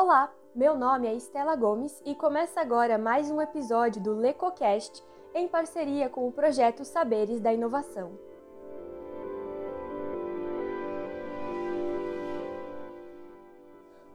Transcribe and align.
Olá, 0.00 0.32
meu 0.54 0.78
nome 0.78 1.08
é 1.08 1.14
Estela 1.14 1.56
Gomes 1.56 2.00
e 2.06 2.14
começa 2.14 2.60
agora 2.60 2.96
mais 2.96 3.32
um 3.32 3.42
episódio 3.42 4.00
do 4.00 4.14
LecoCast 4.14 5.04
em 5.34 5.48
parceria 5.48 6.08
com 6.08 6.28
o 6.28 6.30
projeto 6.30 6.84
Saberes 6.84 7.40
da 7.40 7.52
Inovação. 7.52 8.12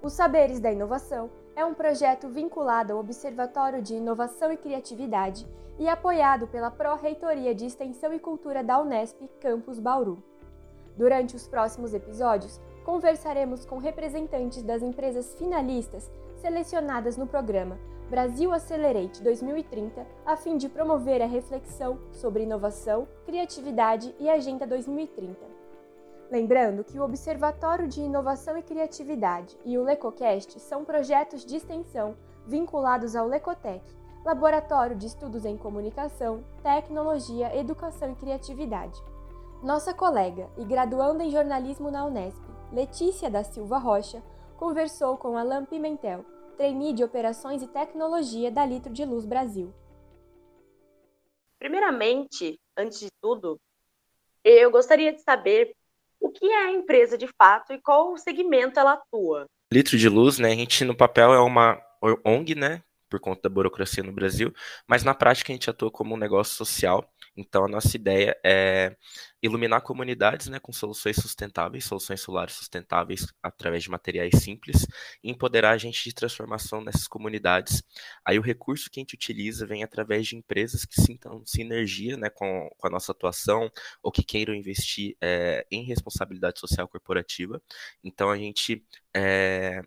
O 0.02 0.10
Saberes 0.10 0.62
da 0.62 0.72
Inovação 0.72 1.30
é 1.54 1.66
um 1.66 1.74
projeto 1.74 2.30
vinculado 2.30 2.94
ao 2.94 3.00
Observatório 3.00 3.82
de 3.82 3.96
Inovação 3.96 4.54
e 4.54 4.56
Criatividade 4.56 5.46
e 5.78 5.90
apoiado 5.90 6.48
pela 6.48 6.72
Pró-Reitoria 6.72 7.54
de 7.54 7.66
Extensão 7.66 8.14
e 8.14 8.20
Cultura 8.20 8.64
da 8.64 8.80
Unesp, 8.80 9.28
Campus 9.42 9.80
Bauru. 9.80 10.24
Durante 10.96 11.36
os 11.36 11.46
próximos 11.46 11.94
episódios, 11.94 12.62
conversaremos 12.84 13.66
com 13.66 13.78
representantes 13.78 14.62
das 14.62 14.82
empresas 14.82 15.34
finalistas 15.36 16.12
selecionadas 16.42 17.18
no 17.18 17.26
programa 17.26 17.78
Brasil 18.10 18.52
Accelerate 18.52 19.24
2030, 19.24 20.06
a 20.26 20.36
fim 20.36 20.58
de 20.58 20.70
promover 20.70 21.22
a 21.22 21.26
reflexão 21.26 21.98
sobre 22.12 22.44
inovação, 22.44 23.08
criatividade 23.26 24.14
e 24.20 24.30
Agenda 24.30 24.68
2030. 24.68 25.36
Lembrando 26.30 26.84
que 26.84 27.00
o 27.00 27.04
Observatório 27.04 27.88
de 27.88 28.02
Inovação 28.02 28.58
e 28.58 28.62
Criatividade 28.62 29.58
e 29.66 29.78
o 29.78 29.84
LecoCast 29.84 30.60
são 30.60 30.84
projetos 30.84 31.46
de 31.46 31.56
extensão 31.56 32.16
vinculados 32.46 33.16
ao 33.16 33.28
Lecotec, 33.28 33.84
Laboratório 34.24 34.96
de 34.96 35.08
Estudos 35.08 35.44
em 35.44 35.58
Comunicação, 35.58 36.44
Tecnologia, 36.62 37.56
Educação 37.58 38.12
e 38.12 38.16
Criatividade. 38.16 39.02
Nossa 39.62 39.94
colega 39.94 40.48
e 40.58 40.66
graduanda 40.66 41.24
em 41.24 41.32
jornalismo 41.32 41.90
na 41.90 42.06
Unesp, 42.06 42.53
Letícia 42.74 43.30
da 43.30 43.44
Silva 43.44 43.78
Rocha, 43.78 44.24
conversou 44.58 45.16
com 45.16 45.38
Alain 45.38 45.64
Pimentel, 45.64 46.26
trainee 46.58 46.92
de 46.92 47.04
Operações 47.04 47.62
e 47.62 47.68
Tecnologia 47.68 48.50
da 48.50 48.66
Litro 48.66 48.92
de 48.92 49.06
Luz 49.06 49.28
Brasil. 49.28 49.72
Primeiramente, 51.60 52.60
antes 52.76 53.00
de 53.00 53.10
tudo, 53.22 53.60
eu 54.44 54.72
gostaria 54.72 55.14
de 55.14 55.22
saber 55.22 55.76
o 56.20 56.32
que 56.32 56.48
é 56.48 56.66
a 56.66 56.72
empresa 56.72 57.16
de 57.16 57.28
fato 57.38 57.74
e 57.74 57.80
qual 57.80 58.12
o 58.12 58.18
segmento 58.18 58.80
ela 58.80 58.94
atua. 58.94 59.46
Litro 59.72 59.96
de 59.96 60.10
Luz, 60.10 60.40
né? 60.40 60.52
A 60.52 60.56
gente 60.56 60.84
no 60.84 60.98
papel 60.98 61.32
é 61.32 61.40
uma 61.40 61.80
ONG, 62.26 62.56
né? 62.56 62.82
Por 63.08 63.20
conta 63.20 63.44
da 63.44 63.54
burocracia 63.54 64.02
no 64.02 64.12
Brasil, 64.12 64.52
mas 64.88 65.04
na 65.04 65.14
prática 65.14 65.52
a 65.52 65.56
gente 65.56 65.70
atua 65.70 65.92
como 65.92 66.16
um 66.16 66.18
negócio 66.18 66.56
social 66.56 67.08
então, 67.36 67.66
a 67.66 67.68
nossa 67.68 67.96
ideia 67.98 68.38
é 68.44 68.96
iluminar 69.42 69.82
comunidades 69.82 70.48
né, 70.48 70.60
com 70.60 70.72
soluções 70.72 71.16
sustentáveis, 71.18 71.84
soluções 71.84 72.22
solares 72.22 72.54
sustentáveis 72.54 73.28
através 73.42 73.84
de 73.84 73.90
materiais 73.90 74.42
simples, 74.42 74.86
e 75.24 75.32
empoderar 75.32 75.72
a 75.72 75.78
gente 75.78 76.04
de 76.04 76.14
transformação 76.14 76.82
nessas 76.84 77.08
comunidades. 77.08 77.84
Aí, 78.24 78.38
o 78.38 78.42
recurso 78.42 78.90
que 78.90 79.00
a 79.00 79.02
gente 79.02 79.16
utiliza 79.16 79.66
vem 79.66 79.84
através 79.84 80.28
de 80.28 80.36
empresas 80.36 80.86
que 80.86 81.02
sintam 81.02 81.44
sinergia 81.46 82.16
né, 82.18 82.30
com, 82.30 82.70
com 82.78 82.88
a 82.88 82.90
nossa 82.90 83.12
atuação 83.12 83.70
ou 84.02 84.12
que 84.12 84.24
queiram 84.24 84.54
investir 84.54 85.18
é, 85.22 85.66
em 85.72 85.84
responsabilidade 85.84 86.60
social 86.60 86.88
corporativa. 86.88 87.62
Então, 88.04 88.30
a 88.30 88.38
gente 88.38 88.86
é, 89.14 89.84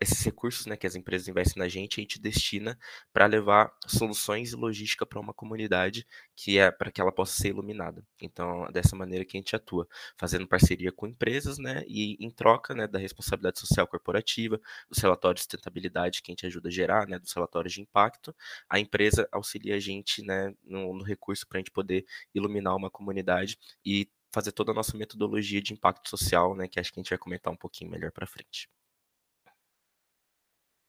esses 0.00 0.24
recursos 0.24 0.66
né, 0.66 0.76
que 0.76 0.86
as 0.86 0.96
empresas 0.96 1.28
investem 1.28 1.62
na 1.62 1.68
gente, 1.68 2.00
a 2.00 2.02
gente 2.02 2.20
destina 2.20 2.76
para 3.12 3.26
levar 3.26 3.72
soluções 3.86 4.52
e 4.52 4.56
logística 4.56 5.06
para 5.06 5.20
uma 5.20 5.32
comunidade 5.32 6.06
que 6.34 6.58
é 6.58 6.70
para 6.70 6.90
que 6.90 7.00
ela 7.00 7.12
possa 7.12 7.36
ser 7.40 7.48
iluminada. 7.48 8.04
Então, 8.20 8.66
dessa 8.72 8.96
maneira 8.96 9.24
que 9.24 9.36
a 9.36 9.40
gente 9.40 9.54
atua, 9.54 9.86
fazendo 10.18 10.46
parceria 10.48 10.90
com 10.90 11.06
empresas, 11.06 11.58
né, 11.58 11.84
e 11.86 12.16
em 12.24 12.30
troca, 12.30 12.74
né, 12.74 12.86
da 12.88 12.98
responsabilidade 12.98 13.60
social 13.60 13.86
corporativa, 13.86 14.60
dos 14.88 14.98
relatórios 14.98 15.40
de 15.40 15.44
sustentabilidade 15.44 16.22
que 16.22 16.30
a 16.30 16.32
gente 16.32 16.46
ajuda 16.46 16.68
a 16.68 16.72
gerar, 16.72 17.06
né, 17.06 17.18
dos 17.18 17.32
relatórios 17.32 17.72
de 17.72 17.80
impacto, 17.80 18.34
a 18.68 18.80
empresa 18.80 19.28
auxilia 19.30 19.76
a 19.76 19.80
gente, 19.80 20.22
né, 20.22 20.54
no, 20.64 20.92
no 20.94 21.04
recurso 21.04 21.46
para 21.46 21.58
a 21.58 21.60
gente 21.60 21.70
poder 21.70 22.04
iluminar 22.34 22.74
uma 22.74 22.90
comunidade 22.90 23.58
e 23.84 24.08
fazer 24.32 24.52
toda 24.52 24.72
a 24.72 24.74
nossa 24.74 24.96
metodologia 24.96 25.62
de 25.62 25.72
impacto 25.72 26.08
social, 26.10 26.54
né, 26.56 26.68
que 26.68 26.80
acho 26.80 26.92
que 26.92 27.00
a 27.00 27.02
gente 27.02 27.10
vai 27.10 27.18
comentar 27.18 27.52
um 27.52 27.56
pouquinho 27.56 27.90
melhor 27.90 28.10
para 28.12 28.26
frente. 28.26 28.68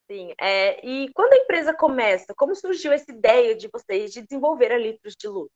Sim, 0.09 0.33
é, 0.39 0.85
e 0.87 1.11
quando 1.13 1.33
a 1.33 1.37
empresa 1.37 1.73
começa, 1.73 2.33
como 2.35 2.55
surgiu 2.55 2.93
essa 2.93 3.11
ideia 3.11 3.55
de 3.55 3.67
vocês 3.67 4.13
de 4.13 4.21
desenvolver 4.21 4.71
a 4.71 4.77
Litros 4.77 5.15
de 5.19 5.27
Luz? 5.27 5.49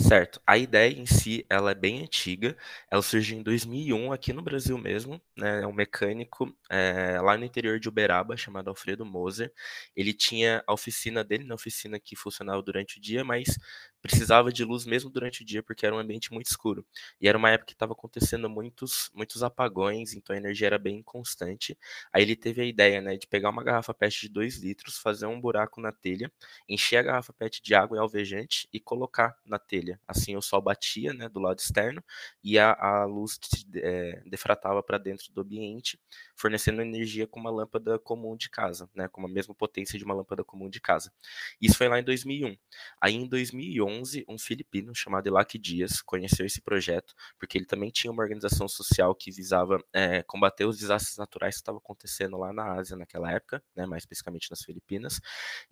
Certo. 0.00 0.40
A 0.46 0.56
ideia 0.56 0.92
em 0.92 1.06
si, 1.06 1.44
ela 1.48 1.72
é 1.72 1.74
bem 1.74 2.02
antiga. 2.02 2.56
Ela 2.90 3.02
surgiu 3.02 3.38
em 3.38 3.42
2001 3.42 4.12
aqui 4.12 4.32
no 4.32 4.42
Brasil 4.42 4.78
mesmo, 4.78 5.20
né? 5.36 5.62
É 5.62 5.66
um 5.66 5.72
mecânico 5.72 6.54
é, 6.70 7.20
lá 7.20 7.36
no 7.36 7.44
interior 7.44 7.78
de 7.78 7.88
Uberaba, 7.88 8.36
chamado 8.36 8.68
Alfredo 8.68 9.04
Moser. 9.04 9.52
Ele 9.96 10.12
tinha 10.12 10.62
a 10.66 10.72
oficina 10.72 11.24
dele, 11.24 11.44
na 11.44 11.54
oficina 11.54 11.98
que 12.00 12.16
funcionava 12.16 12.62
durante 12.62 12.98
o 12.98 13.00
dia, 13.00 13.24
mas 13.24 13.58
precisava 14.02 14.52
de 14.52 14.64
luz 14.64 14.86
mesmo 14.86 15.10
durante 15.10 15.42
o 15.42 15.44
dia, 15.44 15.62
porque 15.62 15.84
era 15.84 15.94
um 15.94 15.98
ambiente 15.98 16.32
muito 16.32 16.46
escuro. 16.46 16.86
E 17.20 17.28
era 17.28 17.36
uma 17.36 17.50
época 17.50 17.66
que 17.68 17.72
estava 17.72 17.92
acontecendo 17.92 18.48
muitos, 18.48 19.10
muitos 19.14 19.42
apagões, 19.42 20.14
então 20.14 20.34
a 20.34 20.38
energia 20.38 20.66
era 20.68 20.78
bem 20.78 21.02
constante. 21.02 21.76
Aí 22.12 22.22
ele 22.22 22.36
teve 22.36 22.62
a 22.62 22.64
ideia, 22.64 23.00
né, 23.00 23.16
de 23.16 23.26
pegar 23.26 23.50
uma 23.50 23.64
garrafa 23.64 23.92
PET 23.94 24.20
de 24.22 24.28
2 24.28 24.58
litros, 24.58 24.98
fazer 24.98 25.26
um 25.26 25.40
buraco 25.40 25.80
na 25.80 25.92
telha, 25.92 26.30
encher 26.68 26.98
a 26.98 27.02
garrafa 27.02 27.32
PET 27.32 27.62
de 27.62 27.74
água 27.74 27.96
e 27.96 28.00
alvejante 28.00 28.68
e 28.72 28.80
colocar 28.80 29.36
na 29.44 29.58
telha. 29.58 30.00
Assim 30.06 30.36
o 30.36 30.42
sol 30.42 30.62
batia, 30.62 31.12
né, 31.12 31.28
do 31.28 31.40
lado 31.40 31.58
externo 31.58 32.02
e 32.42 32.58
a, 32.58 32.72
a 32.72 33.04
luz 33.04 33.38
é, 33.76 34.22
defratava 34.26 34.82
para 34.82 34.98
dentro 34.98 35.32
do 35.32 35.40
ambiente, 35.40 35.98
fornecendo 36.36 36.82
energia 36.82 37.26
com 37.26 37.40
uma 37.40 37.50
lâmpada 37.50 37.98
comum 37.98 38.36
de 38.36 38.48
casa, 38.50 38.88
né, 38.94 39.08
com 39.08 39.24
a 39.24 39.28
mesma 39.28 39.54
potência 39.54 39.98
de 39.98 40.04
uma 40.04 40.14
lâmpada 40.14 40.44
comum 40.44 40.68
de 40.70 40.80
casa. 40.80 41.12
Isso 41.60 41.76
foi 41.76 41.88
lá 41.88 41.98
em 41.98 42.04
2001. 42.04 42.56
Aí 43.00 43.14
em 43.14 43.26
2011 43.26 43.87
2011, 43.88 44.24
um 44.28 44.38
filipino 44.38 44.94
chamado 44.94 45.26
Ilac 45.26 45.58
Dias 45.58 46.02
conheceu 46.02 46.44
esse 46.44 46.60
projeto, 46.60 47.14
porque 47.38 47.56
ele 47.56 47.64
também 47.64 47.90
tinha 47.90 48.10
uma 48.10 48.22
organização 48.22 48.68
social 48.68 49.14
que 49.14 49.30
visava 49.30 49.82
é, 49.92 50.22
combater 50.22 50.66
os 50.66 50.78
desastres 50.78 51.16
naturais 51.16 51.56
que 51.56 51.60
estavam 51.60 51.78
acontecendo 51.78 52.36
lá 52.36 52.52
na 52.52 52.74
Ásia 52.74 52.96
naquela 52.96 53.32
época, 53.32 53.62
né, 53.74 53.86
mais 53.86 54.02
especificamente 54.02 54.50
nas 54.50 54.62
Filipinas, 54.62 55.20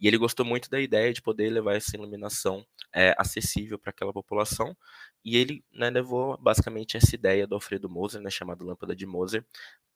e 0.00 0.09
ele 0.09 0.19
gostou 0.19 0.44
muito 0.44 0.71
da 0.71 0.81
ideia 0.81 1.12
de 1.12 1.22
poder 1.22 1.50
levar 1.50 1.75
essa 1.75 1.97
iluminação 1.97 2.66
é, 2.93 3.15
acessível 3.19 3.78
para 3.78 3.91
aquela 3.91 4.12
população, 4.12 4.77
e 5.25 5.37
ele 5.37 5.65
né, 5.72 5.91
levou 5.91 6.38
basicamente 6.38 6.97
essa 6.97 7.15
ideia 7.15 7.47
do 7.47 7.54
Alfredo 7.54 7.88
Moser, 7.88 8.21
né, 8.21 8.31
chamada 8.31 8.65
Lâmpada 8.65 8.94
de 8.97 9.06
Moser, 9.06 9.44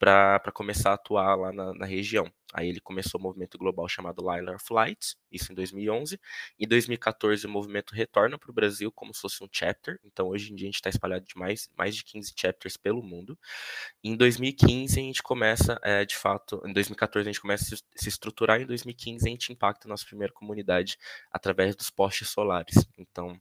para 0.00 0.50
começar 0.54 0.92
a 0.92 0.94
atuar 0.94 1.34
lá 1.36 1.52
na, 1.52 1.74
na, 1.74 1.84
região. 1.84 2.32
Aí 2.54 2.70
ele 2.70 2.80
começou 2.80 3.20
o 3.20 3.22
um 3.22 3.26
movimento 3.26 3.58
global 3.58 3.86
chamado 3.86 4.22
Lilar 4.22 4.58
Flight, 4.58 5.14
isso 5.30 5.52
em 5.52 5.54
2011. 5.54 6.18
Em 6.58 6.66
2014 6.66 7.46
o 7.46 7.50
movimento 7.50 7.94
retorna 7.94 8.38
para 8.38 8.50
o 8.50 8.54
Brasil 8.54 8.90
como 8.90 9.12
se 9.12 9.20
fosse 9.20 9.44
um 9.44 9.48
chapter, 9.52 10.00
então 10.02 10.28
hoje 10.28 10.50
em 10.50 10.56
dia 10.56 10.64
a 10.64 10.68
gente 10.68 10.76
está 10.76 10.88
espalhado 10.88 11.26
de 11.26 11.36
mais, 11.36 11.68
mais 11.76 11.94
de 11.94 12.02
15 12.02 12.32
chapters 12.34 12.78
pelo 12.78 13.02
mundo. 13.02 13.38
Em 14.02 14.16
2015 14.16 14.98
a 14.98 15.02
gente 15.02 15.22
começa, 15.22 15.78
é, 15.82 16.02
de 16.06 16.16
fato, 16.16 16.62
em 16.64 16.72
2014 16.72 17.28
a 17.28 17.32
gente 17.32 17.40
começa 17.40 17.74
a 17.74 17.78
se 17.94 18.08
estruturar, 18.08 18.58
em 18.58 18.66
2015 18.66 19.28
a 19.28 19.30
gente 19.30 19.52
impacta 19.52 19.86
a 19.86 19.90
nossa 19.90 20.06
primeira 20.06 20.32
comunidade 20.32 20.96
através 21.30 21.76
dos 21.76 21.90
postes 21.90 22.30
solares. 22.30 22.88
Então, 22.96 23.38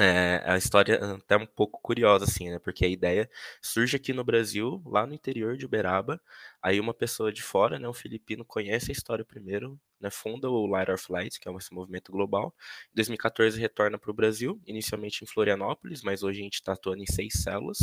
é, 0.00 0.42
a 0.46 0.56
história 0.56 0.94
é 0.94 1.04
até 1.12 1.36
um 1.36 1.44
pouco 1.44 1.78
curiosa, 1.82 2.24
assim, 2.24 2.48
né? 2.48 2.58
Porque 2.58 2.86
a 2.86 2.88
ideia 2.88 3.30
surge 3.60 3.96
aqui 3.96 4.14
no 4.14 4.24
Brasil, 4.24 4.82
lá 4.86 5.06
no 5.06 5.12
interior 5.12 5.58
de 5.58 5.66
Uberaba. 5.66 6.18
Aí 6.62 6.80
uma 6.80 6.94
pessoa 6.94 7.30
de 7.30 7.42
fora, 7.42 7.78
né, 7.78 7.86
um 7.86 7.92
filipino, 7.92 8.42
conhece 8.42 8.90
a 8.90 8.92
história 8.92 9.24
primeiro, 9.26 9.78
né, 10.00 10.08
funda 10.10 10.48
o 10.48 10.66
Light 10.66 10.90
of 10.90 11.12
Light, 11.12 11.38
que 11.38 11.46
é 11.46 11.52
esse 11.52 11.74
movimento 11.74 12.10
global. 12.10 12.54
Em 12.92 12.94
2014 12.94 13.60
retorna 13.60 13.98
para 13.98 14.10
o 14.10 14.14
Brasil, 14.14 14.58
inicialmente 14.66 15.22
em 15.22 15.26
Florianópolis, 15.26 16.02
mas 16.02 16.22
hoje 16.22 16.40
a 16.40 16.44
gente 16.44 16.54
está 16.54 16.72
atuando 16.72 17.02
em 17.02 17.06
seis 17.06 17.34
células. 17.34 17.78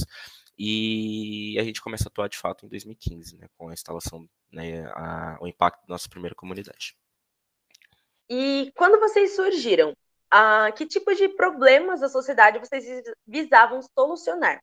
E 0.58 1.56
a 1.60 1.64
gente 1.64 1.80
começa 1.82 2.06
a 2.06 2.10
atuar 2.10 2.30
de 2.30 2.38
fato 2.38 2.66
em 2.66 2.70
2015, 2.70 3.38
né, 3.38 3.48
com 3.56 3.70
a 3.70 3.74
instalação, 3.74 4.28
né, 4.52 4.88
a, 4.96 5.38
o 5.40 5.48
impacto 5.48 5.82
da 5.82 5.94
nossa 5.94 6.10
primeira 6.10 6.34
comunidade. 6.34 6.98
E 8.28 8.72
quando 8.76 9.00
vocês 9.00 9.36
surgiram, 9.36 9.96
que 10.76 10.86
tipo 10.86 11.14
de 11.16 11.30
problemas 11.30 12.02
da 12.02 12.10
sociedade 12.10 12.60
vocês 12.60 12.86
visavam 13.26 13.82
solucionar? 13.82 14.60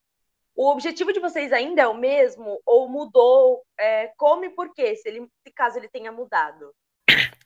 O 0.54 0.70
objetivo 0.70 1.12
de 1.12 1.18
vocês 1.18 1.52
ainda 1.52 1.82
é 1.82 1.86
o 1.86 1.96
mesmo 1.96 2.60
ou 2.64 2.88
mudou? 2.88 3.64
É, 3.78 4.12
como 4.16 4.44
e 4.44 4.50
por 4.50 4.72
quê, 4.72 4.94
se, 4.94 5.08
ele, 5.08 5.26
se 5.42 5.52
caso 5.52 5.78
ele 5.78 5.88
tenha 5.88 6.12
mudado? 6.12 6.72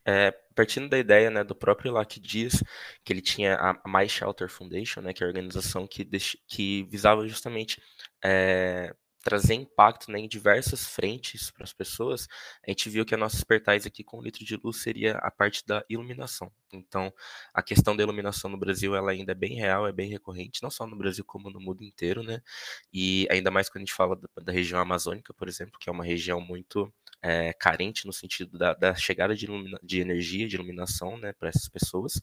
É, 0.05 0.31
partindo 0.55 0.89
da 0.89 0.99
ideia 0.99 1.31
né, 1.31 1.45
do 1.45 1.55
próprio 1.55 1.93
Lac 1.93 2.19
Dias, 2.19 2.63
que 3.05 3.13
ele 3.13 3.21
tinha 3.21 3.57
a 3.57 3.75
My 3.87 4.09
Shelter 4.09 4.49
Foundation, 4.49 5.01
né, 5.01 5.13
que 5.13 5.23
é 5.23 5.27
a 5.27 5.29
organização 5.29 5.87
que, 5.87 6.07
que 6.47 6.83
visava 6.85 7.27
justamente 7.29 7.81
é, 8.25 8.95
trazer 9.23 9.55
impacto 9.55 10.11
né, 10.11 10.19
em 10.19 10.29
diversas 10.29 10.87
frentes 10.87 11.51
para 11.51 11.65
as 11.65 11.73
pessoas, 11.73 12.29
a 12.67 12.71
gente 12.71 12.89
viu 12.89 13.05
que 13.05 13.15
a 13.15 13.19
nossa 13.19 13.37
expertise 13.37 13.87
aqui 13.87 14.05
com 14.05 14.19
o 14.19 14.23
litro 14.23 14.45
de 14.45 14.57
luz 14.57 14.79
seria 14.79 15.17
a 15.19 15.31
parte 15.31 15.67
da 15.67 15.85
iluminação. 15.89 16.51
Então, 16.73 17.13
a 17.53 17.63
questão 17.63 17.97
da 17.97 18.03
iluminação 18.03 18.51
no 18.51 18.57
Brasil 18.59 18.95
ela 18.95 19.11
ainda 19.11 19.33
é 19.33 19.35
bem 19.35 19.55
real, 19.55 19.87
é 19.87 19.93
bem 19.93 20.09
recorrente, 20.09 20.63
não 20.63 20.71
só 20.71 20.87
no 20.87 20.97
Brasil 20.97 21.25
como 21.25 21.51
no 21.51 21.61
mundo 21.61 21.83
inteiro, 21.83 22.23
né? 22.23 22.41
E 22.93 23.27
ainda 23.31 23.51
mais 23.51 23.69
quando 23.69 23.79
a 23.79 23.87
gente 23.87 23.95
fala 23.95 24.17
da, 24.17 24.29
da 24.43 24.53
região 24.53 24.81
amazônica, 24.81 25.33
por 25.35 25.49
exemplo, 25.49 25.79
que 25.79 25.89
é 25.89 25.93
uma 25.93 26.05
região 26.05 26.41
muito 26.41 26.93
é, 27.23 27.53
carente 27.53 28.07
no 28.07 28.13
sentido 28.13 28.59
da, 28.59 28.75
da 28.75 28.95
chegada 28.95 29.35
de, 29.35 29.47
de, 29.83 30.01
energia, 30.01 30.47
de 30.47 30.57
iluminação, 30.57 31.17
né, 31.19 31.33
para 31.33 31.49
essas 31.49 31.69
pessoas. 31.69 32.21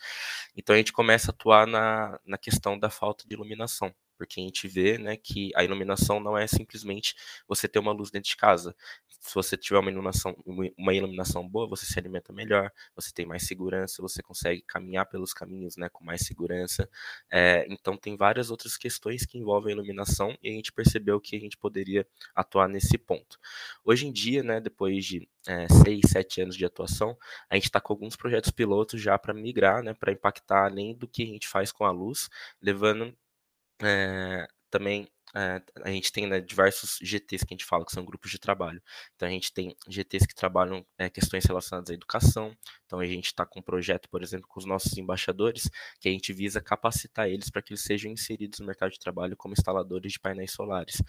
Então 0.56 0.74
a 0.74 0.77
gente 0.77 0.94
começa 0.94 1.31
a 1.31 1.33
atuar 1.33 1.68
na, 1.68 2.19
na 2.25 2.38
questão 2.38 2.77
da 2.77 2.89
falta 2.89 3.27
de 3.27 3.33
iluminação 3.33 3.94
porque 4.17 4.39
a 4.39 4.44
gente 4.44 4.67
vê 4.67 4.97
né, 4.97 5.15
que 5.15 5.51
a 5.56 5.63
iluminação 5.63 6.19
não 6.19 6.38
é 6.38 6.47
simplesmente 6.47 7.15
você 7.47 7.67
ter 7.67 7.79
uma 7.79 7.91
luz 7.91 8.12
dentro 8.12 8.29
de 8.29 8.38
casa. 8.38 8.75
Se 9.19 9.33
você 9.33 9.57
tiver 9.57 9.79
uma 9.79 9.89
iluminação, 9.89 10.35
uma 10.77 10.94
iluminação 10.94 11.47
boa, 11.47 11.67
você 11.67 11.85
se 11.85 11.97
alimenta 11.97 12.31
melhor, 12.31 12.71
você 12.95 13.12
tem 13.12 13.25
mais 13.25 13.47
segurança, 13.47 14.01
você 14.01 14.21
consegue 14.21 14.62
caminhar 14.62 15.06
pelos 15.07 15.33
caminhos 15.33 15.77
né, 15.77 15.89
com 15.89 16.03
mais 16.03 16.21
segurança. 16.21 16.89
É, 17.31 17.65
então, 17.69 17.97
tem 17.97 18.15
várias 18.15 18.51
outras 18.51 18.77
questões 18.77 19.25
que 19.25 19.38
envolvem 19.38 19.73
a 19.73 19.75
iluminação 19.75 20.38
e 20.41 20.50
a 20.50 20.51
gente 20.51 20.71
percebeu 20.71 21.19
que 21.19 21.35
a 21.35 21.39
gente 21.39 21.57
poderia 21.57 22.07
atuar 22.35 22.67
nesse 22.67 22.97
ponto. 22.97 23.39
Hoje 23.83 24.07
em 24.07 24.12
dia, 24.12 24.44
né, 24.44 24.59
depois 24.59 25.06
de 25.06 25.27
é, 25.47 25.67
seis, 25.83 26.01
sete 26.09 26.41
anos 26.41 26.56
de 26.56 26.65
atuação, 26.65 27.17
a 27.50 27.56
gente 27.56 27.65
está 27.65 27.79
com 27.79 27.94
alguns 27.94 28.15
projetos 28.15 28.51
pilotos 28.51 29.01
já 29.01 29.17
para 29.17 29.33
migrar, 29.33 29.83
né, 29.83 29.94
para 29.94 30.12
impactar 30.12 30.65
além 30.65 30.95
do 30.95 31.07
que 31.07 31.23
a 31.23 31.27
gente 31.27 31.47
faz 31.47 31.71
com 31.71 31.85
a 31.85 31.91
luz, 31.91 32.29
levando 32.62 33.15
é, 33.81 34.48
também 34.69 35.07
é, 35.36 35.62
a 35.83 35.89
gente 35.89 36.13
tem 36.13 36.25
né, 36.27 36.39
diversos 36.39 36.98
GTs 37.01 37.45
que 37.45 37.54
a 37.54 37.56
gente 37.56 37.66
fala, 37.66 37.86
que 37.86 37.92
são 37.92 38.06
grupos 38.06 38.31
de 38.31 38.39
trabalho. 38.39 38.81
Então 39.16 39.27
a 39.27 39.31
gente 39.31 39.51
tem 39.54 39.75
GTs 39.86 40.25
que 40.25 40.33
trabalham 40.33 40.86
é, 40.98 41.10
questões 41.10 41.44
relacionadas 41.44 41.89
à 41.89 41.94
educação. 41.94 42.56
Então 42.86 43.00
a 43.00 43.06
gente 43.06 43.25
está 43.25 43.45
com 43.45 43.60
um 43.60 43.63
projeto, 43.63 44.07
por 44.10 44.24
exemplo, 44.24 44.48
com 44.48 44.62
os 44.62 44.66
nossos 44.66 44.98
embaixadores, 44.98 45.69
que 46.00 46.07
a 46.07 46.12
gente 46.12 46.31
visa 46.31 46.62
capacitar 46.62 47.27
eles 47.27 47.50
para 47.50 47.62
que 47.62 47.74
eles 47.74 47.83
sejam 47.83 48.10
inseridos 48.10 48.60
no 48.60 48.66
mercado 48.66 48.92
de 48.92 49.00
trabalho 49.00 49.36
como 49.36 49.54
instaladores 49.54 50.13
de 50.13 50.19
painéis 50.22 50.54
solares. 50.54 51.01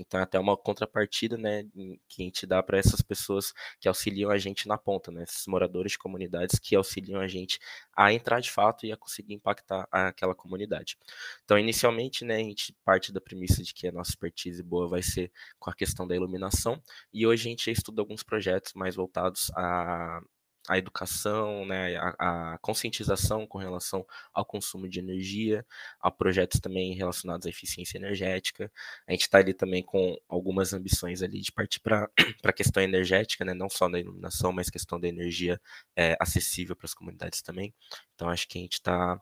Então, 0.00 0.18
é 0.18 0.22
até 0.22 0.38
uma 0.38 0.56
contrapartida, 0.56 1.36
né, 1.36 1.64
que 2.08 2.22
a 2.22 2.24
gente 2.24 2.46
dá 2.46 2.62
para 2.62 2.78
essas 2.78 3.02
pessoas 3.02 3.52
que 3.78 3.86
auxiliam 3.86 4.30
a 4.30 4.38
gente 4.38 4.66
na 4.66 4.78
ponta, 4.78 5.10
né, 5.10 5.22
esses 5.22 5.46
moradores 5.46 5.92
de 5.92 5.98
comunidades 5.98 6.58
que 6.58 6.74
auxiliam 6.74 7.20
a 7.20 7.28
gente 7.28 7.58
a 7.94 8.12
entrar 8.12 8.40
de 8.40 8.50
fato 8.50 8.86
e 8.86 8.92
a 8.92 8.96
conseguir 8.96 9.34
impactar 9.34 9.86
aquela 9.90 10.34
comunidade. 10.34 10.96
Então, 11.44 11.58
inicialmente, 11.58 12.24
né, 12.24 12.36
a 12.36 12.38
gente 12.38 12.74
parte 12.84 13.12
da 13.12 13.20
premissa 13.20 13.62
de 13.62 13.74
que 13.74 13.86
a 13.86 13.92
nossa 13.92 14.10
expertise 14.10 14.62
boa 14.62 14.88
vai 14.88 15.02
ser 15.02 15.30
com 15.58 15.70
a 15.70 15.74
questão 15.74 16.06
da 16.06 16.16
iluminação, 16.16 16.82
e 17.12 17.26
hoje 17.26 17.48
a 17.48 17.50
gente 17.50 17.70
estuda 17.70 18.00
alguns 18.02 18.22
projetos 18.22 18.72
mais 18.74 18.96
voltados 18.96 19.50
a 19.54 20.22
a 20.70 20.78
educação, 20.78 21.66
né, 21.66 21.96
a, 21.96 22.54
a, 22.54 22.58
conscientização 22.58 23.44
com 23.44 23.58
relação 23.58 24.06
ao 24.32 24.44
consumo 24.44 24.88
de 24.88 25.00
energia, 25.00 25.66
a 26.00 26.12
projetos 26.12 26.60
também 26.60 26.94
relacionados 26.94 27.44
à 27.44 27.50
eficiência 27.50 27.98
energética. 27.98 28.70
A 29.04 29.10
gente 29.10 29.22
está 29.22 29.38
ali 29.38 29.52
também 29.52 29.82
com 29.82 30.16
algumas 30.28 30.72
ambições 30.72 31.22
ali 31.22 31.40
de 31.40 31.50
partir 31.50 31.80
para 31.80 32.08
a 32.44 32.52
questão 32.52 32.80
energética, 32.80 33.44
né, 33.44 33.52
não 33.52 33.68
só 33.68 33.88
da 33.88 33.98
iluminação, 33.98 34.52
mas 34.52 34.70
questão 34.70 35.00
da 35.00 35.08
energia 35.08 35.60
é, 35.96 36.16
acessível 36.20 36.76
para 36.76 36.86
as 36.86 36.94
comunidades 36.94 37.42
também. 37.42 37.74
Então 38.14 38.28
acho 38.28 38.46
que 38.46 38.56
a 38.56 38.62
gente 38.62 38.74
está 38.74 39.20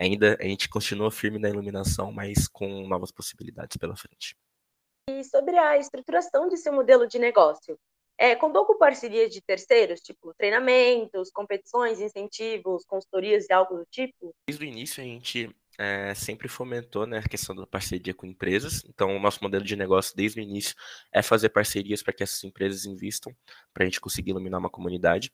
ainda 0.00 0.36
a 0.40 0.44
gente 0.44 0.68
continua 0.68 1.12
firme 1.12 1.38
na 1.38 1.48
iluminação, 1.48 2.10
mas 2.10 2.48
com 2.48 2.88
novas 2.88 3.12
possibilidades 3.12 3.76
pela 3.76 3.94
frente. 3.94 4.36
E 5.08 5.22
sobre 5.22 5.56
a 5.56 5.78
estruturação 5.78 6.48
de 6.48 6.56
seu 6.56 6.72
modelo 6.72 7.06
de 7.06 7.20
negócio, 7.20 7.78
é, 8.22 8.36
contou 8.36 8.64
com 8.64 8.78
parcerias 8.78 9.32
de 9.32 9.40
terceiros, 9.40 10.00
tipo 10.00 10.32
treinamentos, 10.38 11.28
competições, 11.32 11.98
incentivos, 11.98 12.84
consultorias 12.84 13.46
e 13.50 13.52
algo 13.52 13.78
do 13.78 13.84
tipo? 13.90 14.32
Desde 14.46 14.64
o 14.64 14.68
início 14.68 15.02
a 15.02 15.04
gente 15.04 15.50
é, 15.76 16.14
sempre 16.14 16.46
fomentou 16.46 17.04
né, 17.04 17.18
a 17.18 17.28
questão 17.28 17.52
da 17.52 17.66
parceria 17.66 18.14
com 18.14 18.24
empresas. 18.24 18.84
Então, 18.88 19.16
o 19.16 19.18
nosso 19.18 19.40
modelo 19.42 19.64
de 19.64 19.74
negócio 19.74 20.14
desde 20.14 20.38
o 20.38 20.42
início 20.42 20.72
é 21.12 21.20
fazer 21.20 21.48
parcerias 21.48 22.00
para 22.00 22.12
que 22.12 22.22
essas 22.22 22.44
empresas 22.44 22.84
investam, 22.84 23.34
para 23.74 23.82
a 23.82 23.86
gente 23.86 24.00
conseguir 24.00 24.30
iluminar 24.30 24.60
uma 24.60 24.70
comunidade. 24.70 25.32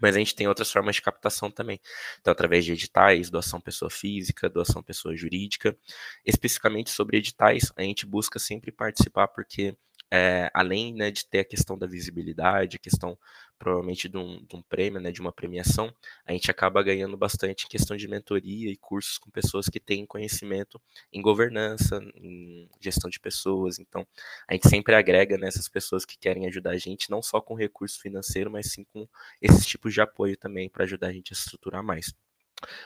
Mas 0.00 0.14
a 0.14 0.20
gente 0.20 0.36
tem 0.36 0.46
outras 0.46 0.70
formas 0.70 0.94
de 0.94 1.02
captação 1.02 1.50
também. 1.50 1.80
Então, 2.20 2.30
através 2.30 2.64
de 2.64 2.72
editais, 2.72 3.28
doação 3.28 3.60
pessoa 3.60 3.90
física, 3.90 4.48
doação 4.48 4.84
pessoa 4.84 5.16
jurídica. 5.16 5.76
Especificamente 6.24 6.90
sobre 6.90 7.18
editais, 7.18 7.72
a 7.74 7.82
gente 7.82 8.06
busca 8.06 8.38
sempre 8.38 8.70
participar, 8.70 9.26
porque 9.26 9.76
é, 10.10 10.50
além 10.52 10.94
né, 10.94 11.10
de 11.10 11.24
ter 11.26 11.40
a 11.40 11.44
questão 11.44 11.78
da 11.78 11.86
visibilidade, 11.86 12.76
a 12.76 12.80
questão 12.80 13.16
provavelmente 13.60 14.08
de 14.08 14.16
um, 14.16 14.42
de 14.46 14.56
um, 14.56 14.62
prêmio, 14.62 14.98
né, 15.00 15.12
de 15.12 15.20
uma 15.20 15.30
premiação, 15.30 15.94
a 16.24 16.32
gente 16.32 16.50
acaba 16.50 16.82
ganhando 16.82 17.14
bastante 17.14 17.66
em 17.66 17.68
questão 17.68 17.94
de 17.94 18.08
mentoria 18.08 18.70
e 18.70 18.76
cursos 18.76 19.18
com 19.18 19.30
pessoas 19.30 19.68
que 19.68 19.78
têm 19.78 20.06
conhecimento 20.06 20.80
em 21.12 21.20
governança, 21.20 22.00
em 22.14 22.70
gestão 22.80 23.10
de 23.10 23.20
pessoas. 23.20 23.78
Então, 23.78 24.06
a 24.48 24.54
gente 24.54 24.66
sempre 24.66 24.94
agrega 24.94 25.36
nessas 25.36 25.66
né, 25.66 25.70
pessoas 25.74 26.06
que 26.06 26.18
querem 26.18 26.46
ajudar 26.46 26.70
a 26.70 26.78
gente, 26.78 27.10
não 27.10 27.20
só 27.20 27.38
com 27.38 27.54
recurso 27.54 28.00
financeiro, 28.00 28.50
mas 28.50 28.72
sim 28.72 28.84
com 28.94 29.06
esses 29.42 29.66
tipos 29.66 29.92
de 29.92 30.00
apoio 30.00 30.38
também 30.38 30.70
para 30.70 30.84
ajudar 30.84 31.08
a 31.08 31.12
gente 31.12 31.32
a 31.32 31.36
estruturar 31.36 31.84
mais. 31.84 32.14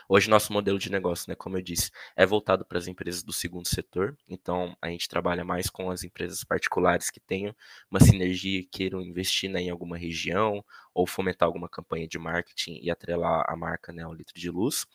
Hoje, 0.07 0.29
nosso 0.29 0.53
modelo 0.53 0.79
de 0.79 0.91
negócio, 0.91 1.29
né, 1.29 1.35
como 1.35 1.57
eu 1.57 1.61
disse, 1.61 1.91
é 2.15 2.25
voltado 2.25 2.65
para 2.65 2.77
as 2.77 2.87
empresas 2.87 3.23
do 3.23 3.33
segundo 3.33 3.67
setor. 3.67 4.17
Então, 4.27 4.75
a 4.81 4.89
gente 4.89 5.07
trabalha 5.07 5.43
mais 5.43 5.69
com 5.69 5.89
as 5.89 6.03
empresas 6.03 6.43
particulares 6.43 7.09
que 7.09 7.19
tenham 7.19 7.55
uma 7.89 7.99
sinergia 7.99 8.59
e 8.59 8.65
queiram 8.65 9.01
investir 9.01 9.49
né, 9.49 9.61
em 9.61 9.69
alguma 9.69 9.97
região 9.97 10.63
ou 10.93 11.05
fomentar 11.07 11.47
alguma 11.47 11.69
campanha 11.69 12.07
de 12.07 12.17
marketing 12.17 12.79
e 12.81 12.89
atrelar 12.89 13.43
a 13.47 13.55
marca 13.55 13.91
né, 13.91 14.03
ao 14.03 14.13
litro 14.13 14.39
de 14.39 14.49
luz. 14.49 14.85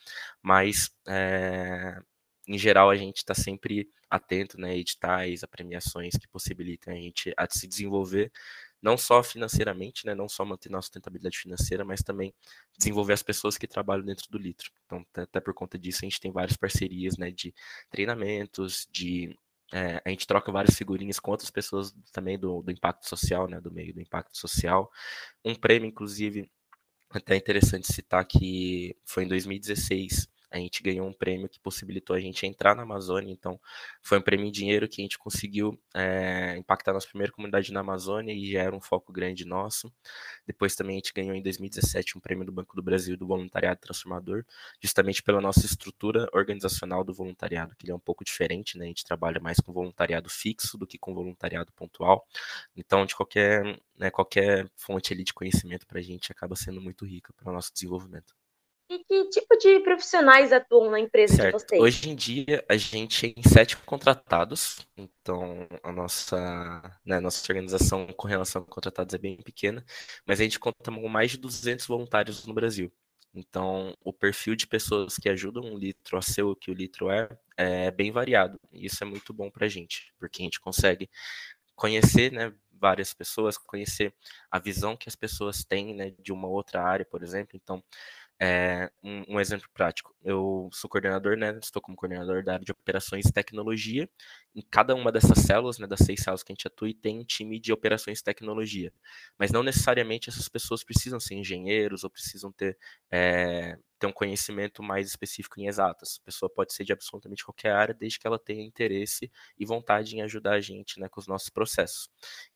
Mas, 0.43 0.91
é, 1.07 2.01
em 2.49 2.59
geral, 2.59 2.91
a 2.91 2.97
gente 2.97 3.19
está 3.19 3.35
sempre 3.35 3.89
atento 4.09 4.59
né, 4.61 4.71
a 4.71 4.77
editais, 4.77 5.43
a 5.45 5.49
premiações 5.49 6.17
que 6.17 6.27
possibilitem 6.29 6.93
a 6.93 6.97
gente 6.97 7.33
a 7.37 7.47
se 7.49 7.67
desenvolver 7.69 8.33
não 8.83 8.97
só 8.97 9.23
financeiramente, 9.23 10.07
né, 10.07 10.15
não 10.15 10.29
só 10.29 10.45
manter 10.45 10.71
nossa 10.71 10.87
sustentabilidade 10.87 11.39
financeira, 11.39 11.85
mas 11.85 12.03
também 12.03 12.33
desenvolver 12.79 13.13
as 13.13 13.23
pessoas 13.23 13.59
que 13.59 13.67
trabalham 13.67 14.05
dentro 14.05 14.27
do 14.31 14.39
litro. 14.39 14.71
Então, 14.87 15.05
até 15.15 15.41
por 15.41 15.55
conta 15.55 15.79
disso, 15.79 16.01
a 16.03 16.07
gente 16.07 16.21
tem 16.21 16.33
várias 16.33 16.57
parcerias 16.57 17.17
né, 17.17 17.31
de 17.31 17.55
treinamentos, 17.91 18.89
de 18.91 19.37
é, 19.73 20.03
a 20.05 20.09
gente 20.11 20.27
troca 20.27 20.51
várias 20.51 20.77
figurinhas 20.77 21.21
com 21.21 21.31
outras 21.31 21.51
pessoas 21.51 21.95
também 22.13 22.39
do, 22.39 22.63
do 22.63 22.71
impacto 22.73 23.09
social, 23.09 23.47
né, 23.49 23.61
do 23.61 23.71
meio 23.71 23.95
do 23.95 24.01
impacto 24.01 24.37
social. 24.37 24.91
Um 25.45 25.55
prêmio, 25.55 25.89
inclusive, 25.89 26.51
até 27.11 27.37
interessante 27.37 27.93
citar 27.93 28.25
que 28.25 28.97
foi 29.05 29.25
em 29.25 29.29
2016 29.29 30.29
a 30.51 30.59
gente 30.59 30.83
ganhou 30.83 31.07
um 31.07 31.13
prêmio 31.13 31.49
que 31.49 31.61
possibilitou 31.61 32.17
a 32.17 32.21
gente 32.21 32.47
entrar 32.47 32.75
na 32.75 32.83
Amazônia, 32.83 33.33
então 33.33 33.61
foi 34.03 34.19
um 34.19 34.23
prêmio 34.23 34.47
em 34.47 34.51
dinheiro 34.51 34.89
que 34.89 35.01
a 35.01 35.05
gente 35.05 35.19
conseguiu 35.19 35.81
é, 35.95 36.57
impactar 36.59 36.93
nossa 36.93 37.07
primeira 37.09 37.33
comunidade 37.33 37.73
na 37.73 37.81
Amazônia 37.81 38.33
e 38.33 38.51
já 38.51 38.63
era 38.63 38.75
um 38.75 38.81
foco 38.81 39.13
grande 39.13 39.45
nosso. 39.45 39.93
Depois 40.47 40.75
também 40.75 40.97
a 40.97 40.99
gente 40.99 41.13
ganhou 41.13 41.35
em 41.35 41.43
2017 41.43 42.19
um 42.19 42.21
prêmio 42.21 42.45
do 42.45 42.53
Banco 42.53 42.75
do 42.75 42.83
Brasil 42.83 43.17
do 43.17 43.27
Voluntariado 43.27 43.81
Transformador, 43.81 44.45
justamente 44.83 45.23
pela 45.23 45.41
nossa 45.41 45.65
estrutura 45.65 46.29
organizacional 46.33 47.05
do 47.05 47.15
voluntariado, 47.15 47.75
que 47.77 47.91
é 47.91 47.95
um 47.95 48.01
pouco 48.01 48.25
diferente, 48.25 48.77
né? 48.79 48.87
A 48.87 48.89
gente 48.89 49.05
trabalha 49.05 49.41
mais 49.41 49.59
com 49.61 49.73
voluntariado 49.73 50.29
fixo 50.29 50.77
do 50.79 50.87
que 50.87 50.99
com 50.99 51.15
voluntariado 51.15 51.73
pontual. 51.73 52.27
Então, 52.77 53.07
de 53.07 53.15
qualquer, 53.15 53.81
né, 53.97 54.11
qualquer 54.11 54.71
fonte 54.77 55.13
ali 55.13 55.25
de 55.25 55.35
conhecimento 55.35 55.87
para 55.87 55.99
a 56.01 56.03
gente 56.03 56.33
acaba 56.33 56.57
sendo 56.57 56.81
muito 56.81 57.05
rica 57.07 57.33
para 57.35 57.51
o 57.51 57.53
nosso 57.53 57.73
desenvolvimento. 57.73 58.40
E 58.91 59.05
que 59.05 59.31
tipo 59.31 59.57
de 59.57 59.79
profissionais 59.81 60.53
atuam 60.53 60.91
na 60.91 60.99
empresa 60.99 61.37
certo. 61.37 61.59
de 61.59 61.65
vocês? 61.65 61.81
Hoje 61.81 62.11
em 62.11 62.15
dia, 62.17 62.65
a 62.69 62.77
gente 62.77 63.33
tem 63.33 63.43
sete 63.45 63.77
contratados, 63.77 64.85
então 64.97 65.69
a 65.81 65.93
nossa, 65.93 66.99
né, 67.07 67.21
nossa 67.21 67.41
organização 67.49 68.09
com 68.09 68.27
relação 68.27 68.63
a 68.63 68.65
contratados 68.65 69.15
é 69.15 69.19
bem 69.19 69.37
pequena, 69.37 69.85
mas 70.27 70.41
a 70.41 70.43
gente 70.43 70.59
conta 70.59 70.91
com 70.91 71.09
mais 71.09 71.31
de 71.31 71.39
200 71.39 71.87
voluntários 71.87 72.45
no 72.45 72.53
Brasil. 72.53 72.93
Então, 73.33 73.97
o 74.03 74.13
perfil 74.13 74.57
de 74.57 74.67
pessoas 74.67 75.15
que 75.15 75.29
ajudam 75.29 75.63
um 75.63 75.79
litro 75.79 76.19
a 76.19 76.23
ser 76.23 76.43
o 76.43 76.57
que 76.57 76.69
o 76.69 76.75
litro 76.75 77.13
é, 77.13 77.29
é 77.57 77.93
bem 77.93 78.11
variado. 78.11 78.59
E 78.73 78.87
isso 78.87 79.05
é 79.05 79.07
muito 79.07 79.33
bom 79.33 79.49
para 79.49 79.67
a 79.67 79.69
gente, 79.69 80.13
porque 80.19 80.43
a 80.43 80.45
gente 80.45 80.59
consegue 80.59 81.09
conhecer 81.77 82.33
né, 82.33 82.53
várias 82.73 83.15
pessoas, 83.15 83.57
conhecer 83.57 84.13
a 84.51 84.59
visão 84.59 84.97
que 84.97 85.09
as 85.09 85.15
pessoas 85.15 85.63
têm 85.63 85.95
né, 85.95 86.13
de 86.19 86.33
uma 86.33 86.49
outra 86.49 86.83
área, 86.83 87.05
por 87.05 87.23
exemplo. 87.23 87.53
Então, 87.55 87.85
é, 88.43 88.91
um, 89.03 89.35
um, 89.35 89.41
exemplo 89.41 89.69
prático. 89.75 90.17
Eu 90.25 90.71
sou 90.73 90.89
coordenador, 90.89 91.37
né? 91.37 91.59
Estou 91.63 91.83
como 91.83 91.95
coordenador 91.95 92.43
da 92.43 92.55
área 92.55 92.65
de 92.65 92.73
operações 92.73 93.27
e 93.27 93.33
tecnologia. 93.33 94.09
Em 94.55 94.63
cada 94.63 94.95
uma 94.95 95.13
dessas 95.13 95.41
células, 95.41 95.79
né, 95.79 95.87
das 95.87 96.01
seis 96.01 96.21
células 96.23 96.43
que 96.43 96.51
a 96.51 96.55
gente 96.55 96.67
atua, 96.67 96.89
tem 97.03 97.19
um 97.19 97.25
time 97.25 97.61
de 97.61 97.71
operações 97.71 98.21
e 98.21 98.25
tecnologia. 98.25 98.93
Mas 99.39 99.53
não 99.53 99.63
necessariamente 99.63 100.31
essas 100.31 100.49
pessoas 100.49 100.83
precisam 100.83 101.21
ser 101.21 101.35
engenheiros 101.35 102.03
ou 102.03 102.09
precisam 102.09 102.51
ter, 102.51 102.79
é, 103.11 103.77
ter 103.99 104.07
um 104.07 104.13
conhecimento 104.13 104.83
mais 104.83 105.07
específico 105.09 105.61
em 105.61 105.67
exatas. 105.67 106.19
A 106.23 106.25
pessoa 106.25 106.49
pode 106.49 106.73
ser 106.73 106.85
de 106.85 106.95
absolutamente 106.95 107.45
qualquer 107.45 107.73
área, 107.73 107.95
desde 107.95 108.19
que 108.19 108.27
ela 108.27 108.39
tenha 108.39 108.65
interesse 108.65 109.31
e 109.59 109.67
vontade 109.67 110.17
em 110.17 110.23
ajudar 110.23 110.55
a 110.55 110.61
gente 110.61 110.99
né, 110.99 111.11
com 111.11 111.21
os 111.21 111.27
nossos 111.27 111.51
processos. 111.51 112.09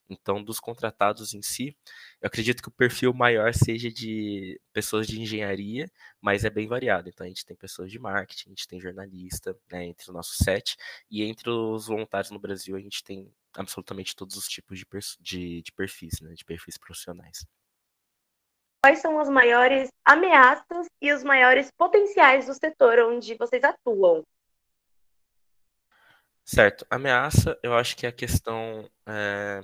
Então, 0.08 0.42
dos 0.42 0.60
contratados 0.60 1.32
em 1.32 1.40
si, 1.40 1.76
eu 2.20 2.26
acredito 2.26 2.62
que 2.62 2.68
o 2.68 2.72
perfil 2.72 3.14
maior 3.14 3.54
seja 3.54 3.90
de 3.90 4.60
pessoas 4.72 5.06
de 5.06 5.20
engenharia, 5.20 5.90
mas 6.20 6.44
é 6.44 6.50
bem 6.50 6.66
variado. 6.66 7.08
Então, 7.08 7.24
a 7.24 7.28
gente 7.28 7.44
tem 7.44 7.56
pessoas 7.56 7.90
de 7.90 7.98
marketing, 7.98 8.48
a 8.48 8.50
gente 8.50 8.68
tem 8.68 8.80
jornalista, 8.80 9.56
né, 9.70 9.84
entre 9.84 10.10
o 10.10 10.12
nosso 10.12 10.34
set, 10.42 10.76
e 11.10 11.22
entre 11.22 11.48
os 11.48 11.86
voluntários 11.86 12.30
no 12.30 12.38
Brasil, 12.38 12.76
a 12.76 12.80
gente 12.80 13.02
tem 13.02 13.32
absolutamente 13.54 14.14
todos 14.14 14.36
os 14.36 14.46
tipos 14.46 14.78
de, 14.78 14.86
de, 15.20 15.62
de 15.62 15.72
perfis, 15.72 16.20
né, 16.20 16.34
de 16.34 16.44
perfis 16.44 16.76
profissionais. 16.76 17.46
Quais 18.84 18.98
são 18.98 19.18
as 19.18 19.30
maiores 19.30 19.90
ameaças 20.04 20.86
e 21.00 21.10
os 21.10 21.24
maiores 21.24 21.70
potenciais 21.70 22.46
do 22.46 22.52
setor 22.52 22.98
onde 22.98 23.34
vocês 23.36 23.64
atuam? 23.64 24.22
Certo. 26.44 26.86
Ameaça, 26.90 27.58
eu 27.62 27.74
acho 27.74 27.96
que 27.96 28.04
é 28.04 28.10
a 28.10 28.12
questão 28.12 28.86
é, 29.06 29.62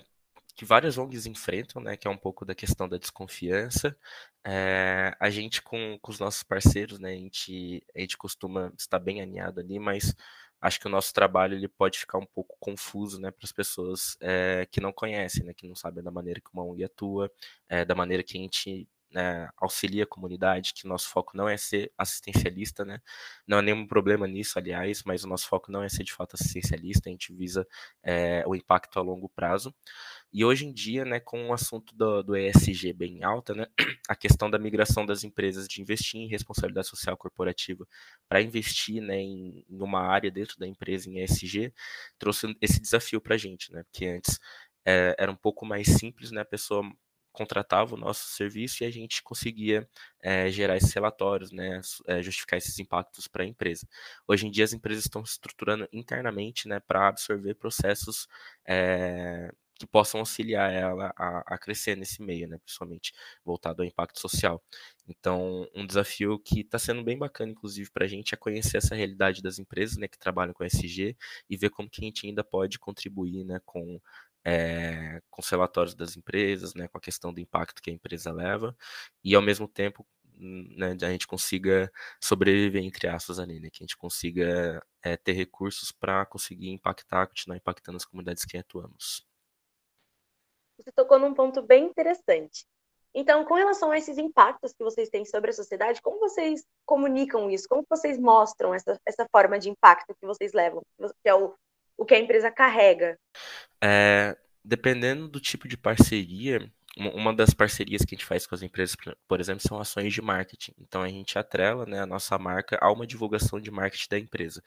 que 0.55 0.65
várias 0.65 0.99
ONGs 0.99 1.27
enfrentam, 1.27 1.83
né, 1.83 1.97
que 1.97 2.07
é 2.07 2.11
um 2.11 2.17
pouco 2.17 2.45
da 2.45 2.55
questão 2.55 2.89
da 2.89 2.99
desconfiança. 2.99 3.97
É, 4.45 5.15
a 5.21 5.31
gente 5.31 5.63
com, 5.63 5.99
com, 6.01 6.11
os 6.11 6.19
nossos 6.19 6.43
parceiros, 6.43 6.99
né, 6.99 7.13
a 7.13 7.17
gente, 7.17 7.83
a 7.95 8.01
gente 8.01 8.17
costuma 8.17 8.73
estar 8.79 8.99
bem 8.99 9.21
alinhado 9.21 9.61
ali, 9.61 9.79
mas 9.79 10.15
acho 10.61 10.81
que 10.81 10.87
o 10.87 10.91
nosso 10.91 11.13
trabalho 11.15 11.55
ele 11.55 11.69
pode 11.69 11.99
ficar 11.99 12.19
um 12.19 12.27
pouco 12.27 12.57
confuso, 12.61 13.21
né, 13.21 13.31
para 13.31 13.45
as 13.45 13.53
pessoas 13.53 14.17
é, 14.21 14.67
que 14.71 14.81
não 14.81 14.93
conhecem, 14.93 15.45
né, 15.45 15.55
que 15.55 15.67
não 15.69 15.75
sabem 15.75 16.03
da 16.05 16.11
maneira 16.11 16.41
que 16.41 16.51
uma 16.53 16.65
ONG 16.65 16.85
atua, 16.85 17.31
é, 17.69 17.85
da 17.85 17.95
maneira 17.95 18.23
que 18.23 18.37
a 18.39 18.41
gente 18.41 18.89
né, 19.11 19.49
auxilia 19.57 20.05
a 20.05 20.07
comunidade, 20.07 20.73
que 20.73 20.87
nosso 20.87 21.09
foco 21.09 21.37
não 21.37 21.49
é 21.49 21.57
ser 21.57 21.93
assistencialista, 21.99 22.85
né? 22.85 23.01
Não 23.47 23.59
há 23.59 23.63
nenhum 23.63 23.87
problema 23.87 24.27
nisso, 24.27 24.59
aliás, 24.59 25.03
mas 25.05 25.25
o 25.25 25.29
nosso 25.29 25.49
foco 25.49 25.73
não 25.73 25.83
é 25.83 25.89
ser 25.89 26.05
de 26.05 26.13
fato 26.13 26.35
assistencialista, 26.35 27.09
a 27.09 27.13
gente 27.13 27.33
visa 27.33 27.67
é, 28.03 28.45
o 28.47 28.55
impacto 28.55 28.99
a 28.99 29.03
longo 29.03 29.29
prazo. 29.29 29.75
E 30.33 30.45
hoje 30.45 30.65
em 30.65 30.73
dia, 30.73 31.05
né, 31.05 31.19
com 31.19 31.49
o 31.49 31.53
assunto 31.53 31.95
do, 31.95 32.23
do 32.23 32.37
ESG 32.37 32.93
bem 32.93 33.25
alta, 33.25 33.53
né, 33.55 33.67
a 34.09 34.15
questão 34.15 34.49
da 34.49 34.59
migração 34.59 35.05
das 35.05 35.25
empresas 35.25 35.67
de 35.67 35.83
investir 35.83 36.21
em 36.21 36.29
responsabilidade 36.29 36.87
social 36.87 37.17
corporativa 37.17 37.87
para 38.29 38.41
investir 38.41 39.03
né, 39.03 39.19
em, 39.19 39.65
em, 39.69 39.83
uma 39.83 40.01
área 40.01 40.31
dentro 40.31 40.57
da 40.59 40.69
empresa 40.69 41.11
em 41.11 41.21
ESG, 41.23 41.73
trouxe 42.19 42.57
esse 42.61 42.81
desafio 42.81 43.21
para 43.21 43.35
a 43.35 43.39
gente, 43.39 43.73
né, 43.73 43.83
porque 43.85 44.07
antes 44.07 44.39
é, 44.85 45.17
era 45.19 45.33
um 45.33 45.37
pouco 45.37 45.67
mais 45.67 45.89
simples, 45.89 46.31
né, 46.31 46.43
a 46.43 46.45
pessoa 46.45 46.85
contratava 47.33 47.95
o 47.95 47.99
nosso 47.99 48.29
serviço 48.29 48.83
e 48.83 48.87
a 48.87 48.91
gente 48.91 49.23
conseguia 49.23 49.89
é, 50.23 50.51
gerar 50.51 50.77
esses 50.77 50.93
relatórios, 50.93 51.51
né, 51.53 51.81
é, 52.07 52.23
justificar 52.23 52.59
esses 52.59 52.79
impactos 52.79 53.27
para 53.29 53.43
a 53.45 53.47
empresa. 53.47 53.87
Hoje 54.29 54.47
em 54.47 54.51
dia 54.51 54.65
as 54.65 54.73
empresas 54.73 55.05
estão 55.05 55.25
se 55.25 55.33
estruturando 55.33 55.89
internamente 55.93 56.69
né, 56.69 56.81
para 56.81 57.09
absorver 57.09 57.55
processos 57.55 58.29
é, 58.67 59.53
que 59.81 59.87
possam 59.87 60.21
auxiliar 60.21 60.71
ela 60.71 61.11
a, 61.17 61.55
a, 61.55 61.59
crescer 61.59 61.97
nesse 61.97 62.23
meio, 62.23 62.47
né, 62.47 62.59
principalmente 62.59 63.15
voltado 63.43 63.81
ao 63.83 63.89
impacto 63.89 64.21
social. 64.21 64.63
Então, 65.09 65.67
um 65.75 65.87
desafio 65.87 66.39
que 66.39 66.61
está 66.61 66.79
sendo 66.79 67.03
bem 67.03 67.17
bacana, 67.19 67.53
inclusive, 67.53 67.91
para 67.91 68.05
a 68.05 68.09
gente 68.09 68.35
é 68.35 68.37
conhecer 68.37 68.77
essa 68.77 68.95
realidade 68.95 69.41
das 69.43 69.59
empresas 69.59 69.97
né, 69.97 70.07
que 70.07 70.19
trabalham 70.19 70.53
com 70.53 70.65
SG 70.65 71.17
e 71.49 71.57
ver 71.57 71.71
como 71.71 71.89
que 71.89 72.03
a 72.03 72.05
gente 72.05 72.27
ainda 72.27 72.45
pode 72.45 72.79
contribuir 72.79 73.43
né, 73.45 73.59
com 73.65 73.99
é, 74.45 75.21
com 75.31 75.43
os 75.43 75.49
relatórios 75.49 75.95
das 75.95 76.17
empresas, 76.17 76.75
né, 76.75 76.89
com 76.89 76.99
a 76.99 77.01
questão 77.01 77.33
do 77.33 77.41
impacto 77.41 77.83
que 77.83 77.91
a 77.91 77.93
empresa 77.93 78.33
leva, 78.33 78.77
e 79.25 79.35
ao 79.35 79.43
mesmo 79.43 79.69
tempo 79.69 80.07
né, 80.39 80.97
a 81.03 81.11
gente 81.11 81.27
consiga 81.27 81.91
sobreviver, 82.21 82.83
entre 82.83 83.09
aspas, 83.09 83.39
ali, 83.39 83.61
né, 83.61 83.71
que 83.71 83.83
a 83.83 83.85
gente 83.85 83.97
consiga 83.97 84.83
é, 85.03 85.17
ter 85.17 85.33
recursos 85.33 85.93
para 85.93 86.25
conseguir 86.27 86.71
impactar, 86.71 87.27
continuar 87.27 87.57
impactando 87.57 87.97
as 87.97 88.05
comunidades 88.05 88.45
que 88.45 88.57
atuamos. 88.59 89.30
Você 90.83 90.93
tocou 90.93 91.19
num 91.19 91.35
ponto 91.35 91.63
bem 91.63 91.85
interessante. 91.85 92.65
Então, 93.15 93.45
com 93.45 93.55
relação 93.55 93.91
a 93.91 93.99
esses 93.99 94.19
impactos 94.19 94.73
que 94.73 94.85
vocês 94.85 95.09
têm 95.09 95.25
sobre 95.25 95.51
a 95.51 95.53
sociedade, 95.53 96.01
como 96.01 96.21
vocês 96.21 96.65
comunicam 96.87 97.51
isso? 97.51 97.69
Como 97.69 97.85
vocês 97.89 98.19
mostram 98.19 98.73
essa, 98.73 98.99
essa 99.05 99.27
forma 99.33 99.59
de 99.59 99.69
impacto 99.69 100.15
que 100.15 100.27
vocês 100.27 100.53
levam, 100.53 100.83
que 100.99 101.29
é 101.29 101.35
o, 101.35 101.55
o 101.97 102.05
que 102.05 102.15
a 102.15 102.19
empresa 102.19 102.51
carrega? 102.51 103.19
É, 103.83 104.37
dependendo 104.65 105.27
do 105.27 105.41
tipo 105.41 105.67
de 105.67 105.77
parceria, 105.77 106.73
uma 106.97 107.33
das 107.35 107.55
parcerias 107.55 108.05
que 108.05 108.15
a 108.15 108.19
gente 108.19 108.27
faz 108.27 108.47
com 108.47 108.55
as 108.55 108.63
empresas, 108.63 108.97
por 109.29 109.41
exemplo, 109.41 109.63
são 109.67 109.81
ações 109.81 110.13
de 110.13 110.21
marketing. 110.21 110.75
Então 110.79 111.03
a 111.03 111.09
gente 111.09 111.39
atrela 111.39 111.87
né, 111.87 112.01
a 112.01 112.07
nossa 112.07 112.37
marca 112.39 112.79
a 112.81 112.91
uma 112.93 113.07
divulgação 113.07 113.61
de 113.61 113.71
marketing 113.71 114.09
da 114.11 114.19
empresa. 114.19 114.63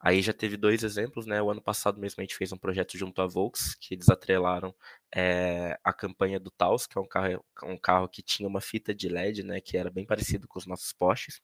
Aí 0.00 0.22
já 0.22 0.32
teve 0.32 0.56
dois 0.56 0.82
exemplos, 0.82 1.26
né? 1.26 1.42
O 1.42 1.50
ano 1.50 1.60
passado 1.60 1.98
mesmo 2.00 2.20
a 2.20 2.22
gente 2.22 2.36
fez 2.36 2.52
um 2.52 2.58
projeto 2.58 2.96
junto 2.96 3.20
à 3.20 3.26
Volks, 3.26 3.74
que 3.74 3.94
eles 3.94 4.08
atrelaram 4.08 4.74
é, 5.14 5.78
a 5.82 5.92
campanha 5.92 6.38
do 6.38 6.50
Taos, 6.50 6.86
que 6.86 6.96
é 6.98 7.00
um 7.00 7.06
carro, 7.08 7.44
um 7.64 7.76
carro 7.78 8.08
que 8.08 8.22
tinha 8.22 8.48
uma 8.48 8.60
fita 8.60 8.94
de 8.94 9.08
LED, 9.08 9.42
né? 9.42 9.60
Que 9.60 9.76
era 9.76 9.90
bem 9.90 10.06
parecido 10.06 10.46
com 10.46 10.58
os 10.58 10.66
nossos 10.66 10.92
postes. 10.92 11.40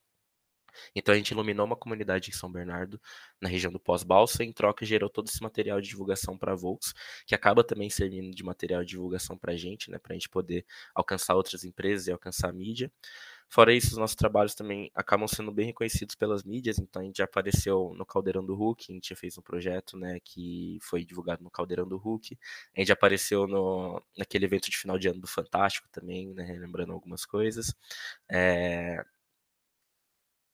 Então 0.94 1.14
a 1.14 1.16
gente 1.16 1.30
iluminou 1.30 1.66
uma 1.66 1.76
comunidade 1.76 2.30
em 2.30 2.32
São 2.32 2.50
Bernardo, 2.50 3.00
na 3.40 3.48
região 3.48 3.72
do 3.72 3.80
Pós-Balsa, 3.80 4.44
em 4.44 4.52
troca 4.52 4.84
gerou 4.84 5.08
todo 5.10 5.28
esse 5.28 5.42
material 5.42 5.80
de 5.80 5.88
divulgação 5.88 6.36
para 6.36 6.52
a 6.52 6.56
Volks, 6.56 6.94
que 7.26 7.34
acaba 7.34 7.64
também 7.64 7.90
servindo 7.90 8.34
de 8.34 8.44
material 8.44 8.82
de 8.82 8.90
divulgação 8.90 9.36
para 9.36 9.52
a 9.52 9.56
gente, 9.56 9.90
né, 9.90 9.98
para 9.98 10.12
a 10.12 10.14
gente 10.14 10.28
poder 10.28 10.64
alcançar 10.94 11.34
outras 11.34 11.64
empresas 11.64 12.06
e 12.06 12.12
alcançar 12.12 12.50
a 12.50 12.52
mídia. 12.52 12.90
Fora 13.52 13.74
isso, 13.74 13.88
os 13.88 13.98
nossos 13.98 14.16
trabalhos 14.16 14.54
também 14.54 14.90
acabam 14.94 15.28
sendo 15.28 15.52
bem 15.52 15.66
reconhecidos 15.66 16.14
pelas 16.14 16.42
mídias, 16.42 16.78
então 16.78 17.02
a 17.02 17.04
gente 17.04 17.18
já 17.18 17.24
apareceu 17.24 17.92
no 17.94 18.06
Caldeirão 18.06 18.42
do 18.42 18.54
Hulk, 18.54 18.86
a 18.88 18.94
gente 18.94 19.10
já 19.10 19.14
fez 19.14 19.36
um 19.36 19.42
projeto 19.42 19.94
né, 19.94 20.18
que 20.24 20.78
foi 20.80 21.04
divulgado 21.04 21.44
no 21.44 21.50
Caldeirão 21.50 21.86
do 21.86 21.98
Hulk, 21.98 22.38
a 22.74 22.80
gente 22.80 22.90
apareceu 22.90 23.46
no, 23.46 24.02
naquele 24.16 24.46
evento 24.46 24.70
de 24.70 24.78
final 24.78 24.98
de 24.98 25.06
ano 25.08 25.20
do 25.20 25.26
Fantástico 25.26 25.86
também, 25.92 26.32
né, 26.32 26.56
lembrando 26.58 26.94
algumas 26.94 27.26
coisas. 27.26 27.74
É, 28.26 29.04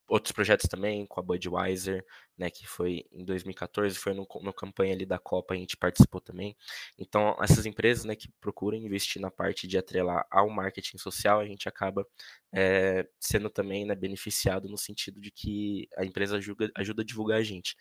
outros 0.08 0.32
projetos 0.32 0.68
também 0.68 1.06
com 1.06 1.20
a 1.20 1.22
Budweiser, 1.22 2.04
né, 2.38 2.48
que 2.50 2.66
foi 2.66 3.04
em 3.12 3.24
2014, 3.24 3.98
foi 3.98 4.14
no, 4.14 4.26
no 4.40 4.52
campanha 4.52 4.94
ali 4.94 5.04
da 5.04 5.18
Copa, 5.18 5.54
a 5.54 5.56
gente 5.56 5.76
participou 5.76 6.20
também. 6.20 6.56
Então, 6.96 7.36
essas 7.42 7.66
empresas, 7.66 8.04
né, 8.04 8.14
que 8.14 8.28
procuram 8.40 8.78
investir 8.78 9.20
na 9.20 9.30
parte 9.30 9.66
de 9.66 9.76
atrelar 9.76 10.24
ao 10.30 10.48
marketing 10.48 10.98
social, 10.98 11.40
a 11.40 11.46
gente 11.46 11.68
acaba 11.68 12.06
é, 12.52 13.06
sendo 13.18 13.50
também 13.50 13.84
né, 13.84 13.94
beneficiado 13.94 14.68
no 14.68 14.78
sentido 14.78 15.20
de 15.20 15.30
que 15.30 15.88
a 15.96 16.04
empresa 16.04 16.36
ajuda, 16.36 16.70
ajuda 16.74 17.02
a 17.02 17.04
divulgar 17.04 17.38
a 17.38 17.42
gente. 17.42 17.76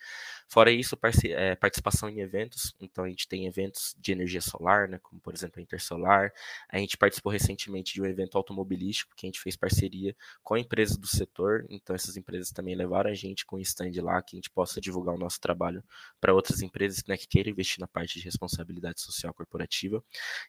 Fora 0.48 0.70
isso, 0.70 0.98
é, 1.24 1.54
participação 1.54 2.08
em 2.08 2.20
eventos, 2.20 2.74
então 2.80 3.04
a 3.04 3.08
gente 3.08 3.28
tem 3.28 3.46
eventos 3.46 3.94
de 3.98 4.12
energia 4.12 4.40
solar, 4.40 4.88
né, 4.88 4.98
como 5.02 5.20
por 5.20 5.32
exemplo 5.34 5.60
a 5.60 5.62
Intersolar, 5.62 6.32
a 6.68 6.78
gente 6.78 6.96
participou 6.96 7.32
recentemente 7.32 7.94
de 7.94 8.02
um 8.02 8.06
evento 8.06 8.36
automobilístico 8.36 9.14
que 9.14 9.26
a 9.26 9.28
gente 9.28 9.40
fez 9.40 9.56
parceria 9.56 10.16
com 10.42 10.56
empresas 10.56 10.96
do 10.96 11.06
setor, 11.06 11.64
então 11.70 11.94
essas 11.94 12.16
empresas 12.16 12.50
também 12.50 12.74
levaram 12.74 13.10
a 13.10 13.14
gente 13.14 13.46
com 13.46 13.56
um 13.56 13.60
stand 13.60 13.92
lá 14.02 14.20
que 14.22 14.36
a 14.36 14.38
gente 14.38 14.47
gente 14.48 14.50
possa 14.50 14.80
divulgar 14.80 15.14
o 15.14 15.18
nosso 15.18 15.40
trabalho 15.40 15.84
para 16.20 16.34
outras 16.34 16.62
empresas 16.62 17.04
né, 17.06 17.16
que 17.16 17.28
queiram 17.28 17.50
investir 17.50 17.80
na 17.80 17.86
parte 17.86 18.18
de 18.18 18.24
responsabilidade 18.24 19.00
social 19.00 19.32
corporativa. 19.34 20.02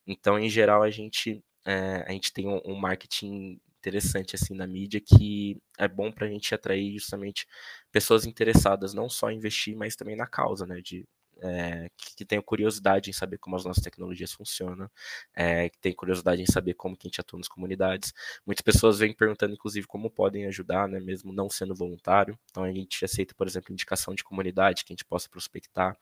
Então, 0.08 0.39
em 0.39 0.50
geral, 0.50 0.82
a 0.82 0.89
gente, 0.89 1.44
é, 1.65 2.06
a 2.08 2.12
gente 2.12 2.34
tem 2.34 2.48
um, 2.48 2.62
um 2.65 2.75
marketing 2.75 3.60
interessante 3.79 4.36
assim 4.36 4.53
na 4.53 4.68
mídia 4.68 5.00
que 5.00 5.58
é 5.77 5.88
bom 5.88 6.12
para 6.12 6.27
a 6.27 6.29
gente 6.29 6.53
atrair 6.53 6.94
justamente 6.94 7.48
pessoas 7.91 8.25
interessadas 8.25 8.94
não 8.94 9.10
só 9.10 9.32
em 9.32 9.38
investir, 9.38 9.75
mas 9.75 9.96
também 9.96 10.18
na 10.18 10.27
causa, 10.27 10.65
né, 10.65 10.82
de 10.82 11.08
é, 11.41 11.89
que, 11.98 12.15
que 12.17 12.25
tenham 12.25 12.41
curiosidade 12.43 13.10
em 13.10 13.13
saber 13.13 13.38
como 13.38 13.55
as 13.55 13.65
nossas 13.65 13.84
tecnologias 13.84 14.31
funcionam, 14.31 14.89
é, 15.36 15.69
que 15.69 15.77
tenham 15.79 15.96
curiosidade 15.96 16.41
em 16.41 16.46
saber 16.46 16.74
como 16.74 16.96
que 16.96 17.08
a 17.08 17.10
gente 17.10 17.22
atua 17.22 17.39
nas 17.39 17.48
comunidades. 17.48 18.13
Muitas 18.46 18.62
pessoas 18.62 19.00
vêm 19.00 19.13
perguntando, 19.13 19.53
inclusive, 19.53 19.88
como 19.88 20.10
podem 20.10 20.46
ajudar, 20.48 20.88
né, 20.88 21.00
mesmo 21.00 21.31
não 21.34 21.50
sendo 21.50 21.75
voluntário. 21.75 22.38
Então, 22.50 22.63
a 22.63 22.72
gente 22.72 23.03
aceita, 23.03 23.34
por 23.36 23.48
exemplo, 23.48 23.72
indicação 23.74 24.13
de 24.13 24.24
comunidade 24.24 24.84
que 24.84 24.93
a 24.93 24.96
gente 24.96 25.05
possa 25.05 25.29
prospectar. 25.29 25.98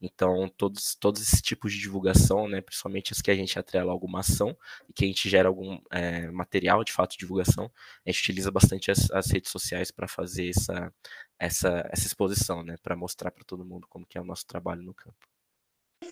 Então, 0.00 0.48
todos, 0.56 0.94
todos 0.94 1.22
esses 1.22 1.40
tipos 1.40 1.72
de 1.72 1.78
divulgação, 1.80 2.48
né, 2.48 2.60
principalmente 2.60 3.12
as 3.12 3.22
que 3.22 3.30
a 3.30 3.34
gente 3.34 3.58
atrela 3.58 3.92
alguma 3.92 4.20
ação 4.20 4.56
e 4.88 4.92
que 4.92 5.04
a 5.04 5.08
gente 5.08 5.28
gera 5.28 5.48
algum 5.48 5.78
é, 5.90 6.30
material, 6.30 6.84
de 6.84 6.92
fato, 6.92 7.12
de 7.12 7.18
divulgação, 7.18 7.70
a 8.06 8.10
gente 8.10 8.20
utiliza 8.20 8.50
bastante 8.50 8.90
as, 8.90 9.10
as 9.10 9.30
redes 9.30 9.50
sociais 9.50 9.90
para 9.90 10.08
fazer 10.08 10.48
essa, 10.48 10.92
essa, 11.38 11.88
essa 11.90 12.06
exposição, 12.06 12.62
né, 12.62 12.76
para 12.82 12.96
mostrar 12.96 13.30
para 13.30 13.44
todo 13.44 13.64
mundo 13.64 13.86
como 13.88 14.06
que 14.06 14.16
é 14.16 14.20
o 14.20 14.24
nosso 14.24 14.46
trabalho 14.46 14.81
no 14.82 14.94
campo. 14.94 15.16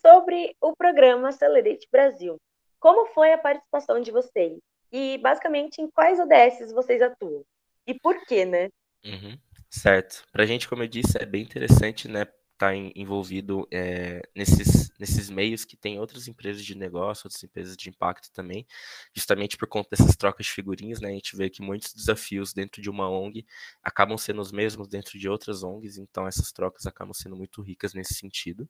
Sobre 0.05 0.57
o 0.61 0.75
programa 0.75 1.29
Accelerate 1.29 1.89
Brasil, 1.91 2.37
como 2.79 3.07
foi 3.13 3.33
a 3.33 3.39
participação 3.39 4.01
de 4.01 4.11
vocês? 4.11 4.59
E 4.93 5.19
basicamente 5.19 5.81
em 5.81 5.91
quais 5.91 6.19
ODSs 6.19 6.73
vocês 6.73 7.03
atuam? 7.03 7.45
E 7.87 7.95
por 7.95 8.25
quê, 8.25 8.45
né? 8.45 8.69
Uhum, 9.05 9.39
certo. 9.69 10.25
Para 10.33 10.45
a 10.45 10.47
gente, 10.47 10.69
como 10.69 10.83
eu 10.83 10.89
disse, 10.89 11.19
é 11.21 11.27
bem 11.27 11.43
interessante, 11.43 12.09
né, 12.09 12.27
está 12.61 12.77
envolvido 12.77 13.67
é, 13.73 14.21
nesses, 14.37 14.93
nesses 14.99 15.31
meios 15.31 15.65
que 15.65 15.79
tem 15.79 15.99
outras 15.99 16.29
empresas 16.29 16.63
de 16.63 16.77
negócio, 16.77 17.27
outras 17.27 17.43
empresas 17.43 17.75
de 17.75 17.89
impacto 17.89 18.31
também, 18.33 18.67
justamente 19.15 19.57
por 19.57 19.67
conta 19.67 19.89
dessas 19.91 20.15
trocas 20.15 20.45
de 20.45 20.53
figurinhas, 20.53 21.01
né? 21.01 21.09
A 21.09 21.13
gente 21.13 21.35
vê 21.35 21.49
que 21.49 21.63
muitos 21.63 21.95
desafios 21.95 22.53
dentro 22.53 22.83
de 22.83 22.91
uma 22.91 23.09
ONG 23.09 23.47
acabam 23.83 24.19
sendo 24.19 24.43
os 24.43 24.53
mesmos 24.53 24.89
dentro 24.89 25.19
de 25.19 25.27
outras 25.27 25.63
ONGs, 25.63 25.97
então 25.97 26.29
essas 26.29 26.53
trocas 26.53 26.87
acabam 26.87 27.15
sendo 27.15 27.35
muito 27.35 27.63
ricas 27.63 27.95
nesse 27.95 28.15
sentido. 28.15 28.69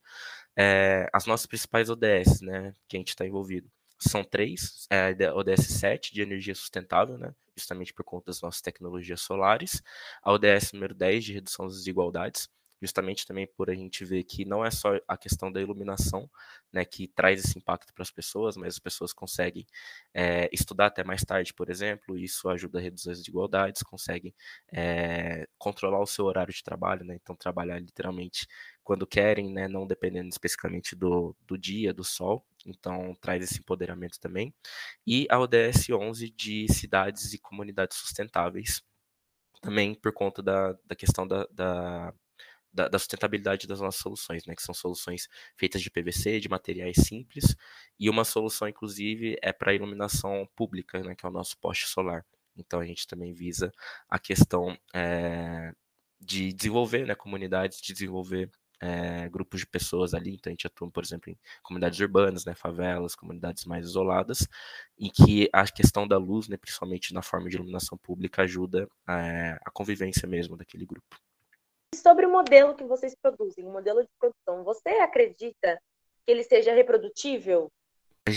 É, 0.56 1.08
as 1.12 1.26
nossas 1.26 1.46
principais 1.46 1.90
ODS, 1.90 2.40
né, 2.42 2.72
que 2.88 2.96
a 2.96 3.00
gente 3.00 3.08
está 3.08 3.26
envolvido, 3.26 3.68
são 3.98 4.22
três, 4.22 4.86
é, 4.88 5.12
ODS 5.32 5.66
7 5.66 6.14
de 6.14 6.22
energia 6.22 6.54
sustentável, 6.54 7.18
né, 7.18 7.34
justamente 7.56 7.92
por 7.92 8.04
conta 8.04 8.26
das 8.26 8.40
nossas 8.40 8.62
tecnologias 8.62 9.20
solares, 9.20 9.82
a 10.22 10.32
ODS 10.32 10.72
número 10.72 10.94
10 10.94 11.24
de 11.24 11.32
redução 11.34 11.66
das 11.66 11.76
desigualdades, 11.76 12.48
justamente 12.80 13.26
também 13.26 13.46
por 13.46 13.70
a 13.70 13.74
gente 13.74 14.04
ver 14.04 14.24
que 14.24 14.44
não 14.44 14.64
é 14.64 14.70
só 14.70 14.98
a 15.06 15.16
questão 15.16 15.52
da 15.52 15.60
iluminação, 15.60 16.30
né, 16.72 16.84
que 16.84 17.08
traz 17.08 17.44
esse 17.44 17.58
impacto 17.58 17.92
para 17.92 18.02
as 18.02 18.10
pessoas, 18.10 18.56
mas 18.56 18.74
as 18.74 18.78
pessoas 18.78 19.12
conseguem 19.12 19.66
é, 20.14 20.48
estudar 20.52 20.86
até 20.86 21.04
mais 21.04 21.22
tarde, 21.22 21.52
por 21.52 21.68
exemplo, 21.68 22.18
isso 22.18 22.48
ajuda 22.48 22.78
a 22.78 22.82
reduzir 22.82 23.10
as 23.10 23.18
desigualdades, 23.18 23.82
conseguem 23.82 24.34
é, 24.72 25.46
controlar 25.58 26.00
o 26.00 26.06
seu 26.06 26.24
horário 26.24 26.52
de 26.52 26.62
trabalho, 26.62 27.04
né, 27.04 27.14
então 27.20 27.36
trabalhar 27.36 27.78
literalmente 27.78 28.46
quando 28.82 29.06
querem, 29.06 29.52
né, 29.52 29.68
não 29.68 29.86
dependendo 29.86 30.28
especificamente 30.28 30.96
do, 30.96 31.36
do 31.46 31.58
dia, 31.58 31.92
do 31.92 32.02
sol, 32.02 32.44
então 32.66 33.14
traz 33.20 33.42
esse 33.44 33.60
empoderamento 33.60 34.18
também, 34.18 34.54
e 35.06 35.26
a 35.30 35.38
ODS 35.38 35.90
11 35.90 36.30
de 36.30 36.66
cidades 36.72 37.32
e 37.32 37.38
comunidades 37.38 37.98
sustentáveis, 37.98 38.82
também 39.60 39.94
por 39.94 40.12
conta 40.12 40.42
da, 40.42 40.72
da 40.84 40.96
questão 40.96 41.26
da, 41.26 41.46
da 41.50 42.14
da, 42.72 42.88
da, 42.88 42.98
sustentabilidade 42.98 43.66
das 43.66 43.80
nossas 43.80 44.00
soluções, 44.00 44.46
né? 44.46 44.54
Que 44.54 44.62
são 44.62 44.74
soluções 44.74 45.28
feitas 45.56 45.82
de 45.82 45.90
PVC, 45.90 46.40
de 46.40 46.48
materiais 46.48 46.96
simples, 46.98 47.56
e 47.98 48.08
uma 48.10 48.24
solução, 48.24 48.68
inclusive, 48.68 49.36
é 49.42 49.52
para 49.52 49.74
iluminação 49.74 50.48
pública, 50.56 51.02
né? 51.02 51.14
Que 51.14 51.26
é 51.26 51.28
o 51.28 51.32
nosso 51.32 51.58
poste 51.58 51.86
solar. 51.88 52.24
Então 52.56 52.80
a 52.80 52.86
gente 52.86 53.06
também 53.06 53.32
visa 53.32 53.72
a 54.08 54.18
questão 54.18 54.76
é, 54.94 55.72
de 56.20 56.52
desenvolver 56.52 57.06
né, 57.06 57.14
comunidades, 57.14 57.80
de 57.80 57.92
desenvolver 57.92 58.50
é, 58.80 59.28
grupos 59.28 59.60
de 59.60 59.66
pessoas 59.66 60.14
ali, 60.14 60.34
então 60.34 60.50
a 60.50 60.52
gente 60.52 60.66
atua, 60.66 60.90
por 60.90 61.04
exemplo, 61.04 61.30
em 61.30 61.38
comunidades 61.62 62.00
urbanas, 62.00 62.44
né, 62.46 62.54
favelas, 62.54 63.14
comunidades 63.14 63.64
mais 63.66 63.84
isoladas, 63.84 64.48
em 64.98 65.10
que 65.10 65.48
a 65.52 65.64
questão 65.66 66.08
da 66.08 66.16
luz, 66.16 66.48
né, 66.48 66.56
principalmente 66.56 67.12
na 67.12 67.22
forma 67.22 67.48
de 67.50 67.56
iluminação 67.56 67.98
pública, 67.98 68.42
ajuda 68.42 68.88
é, 69.08 69.58
a 69.64 69.70
convivência 69.70 70.26
mesmo 70.26 70.56
daquele 70.56 70.86
grupo. 70.86 71.20
Sobre 71.94 72.24
o 72.24 72.30
modelo 72.30 72.74
que 72.74 72.84
vocês 72.84 73.14
produzem, 73.20 73.66
o 73.66 73.72
modelo 73.72 74.02
de 74.02 74.08
produção, 74.18 74.62
você 74.62 74.90
acredita 75.00 75.80
que 76.24 76.30
ele 76.30 76.44
seja 76.44 76.72
reprodutível? 76.72 77.70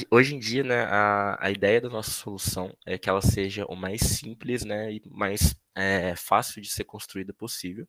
Hoje 0.09 0.35
em 0.35 0.39
dia, 0.39 0.63
né, 0.63 0.85
a, 0.85 1.37
a 1.39 1.51
ideia 1.51 1.79
da 1.79 1.89
nossa 1.89 2.09
solução 2.09 2.75
é 2.85 2.97
que 2.97 3.07
ela 3.07 3.21
seja 3.21 3.65
o 3.65 3.75
mais 3.75 4.01
simples, 4.01 4.63
né, 4.65 4.93
e 4.93 5.01
mais 5.05 5.55
é, 5.75 6.15
fácil 6.15 6.61
de 6.61 6.69
ser 6.69 6.83
construída 6.83 7.31
possível. 7.33 7.87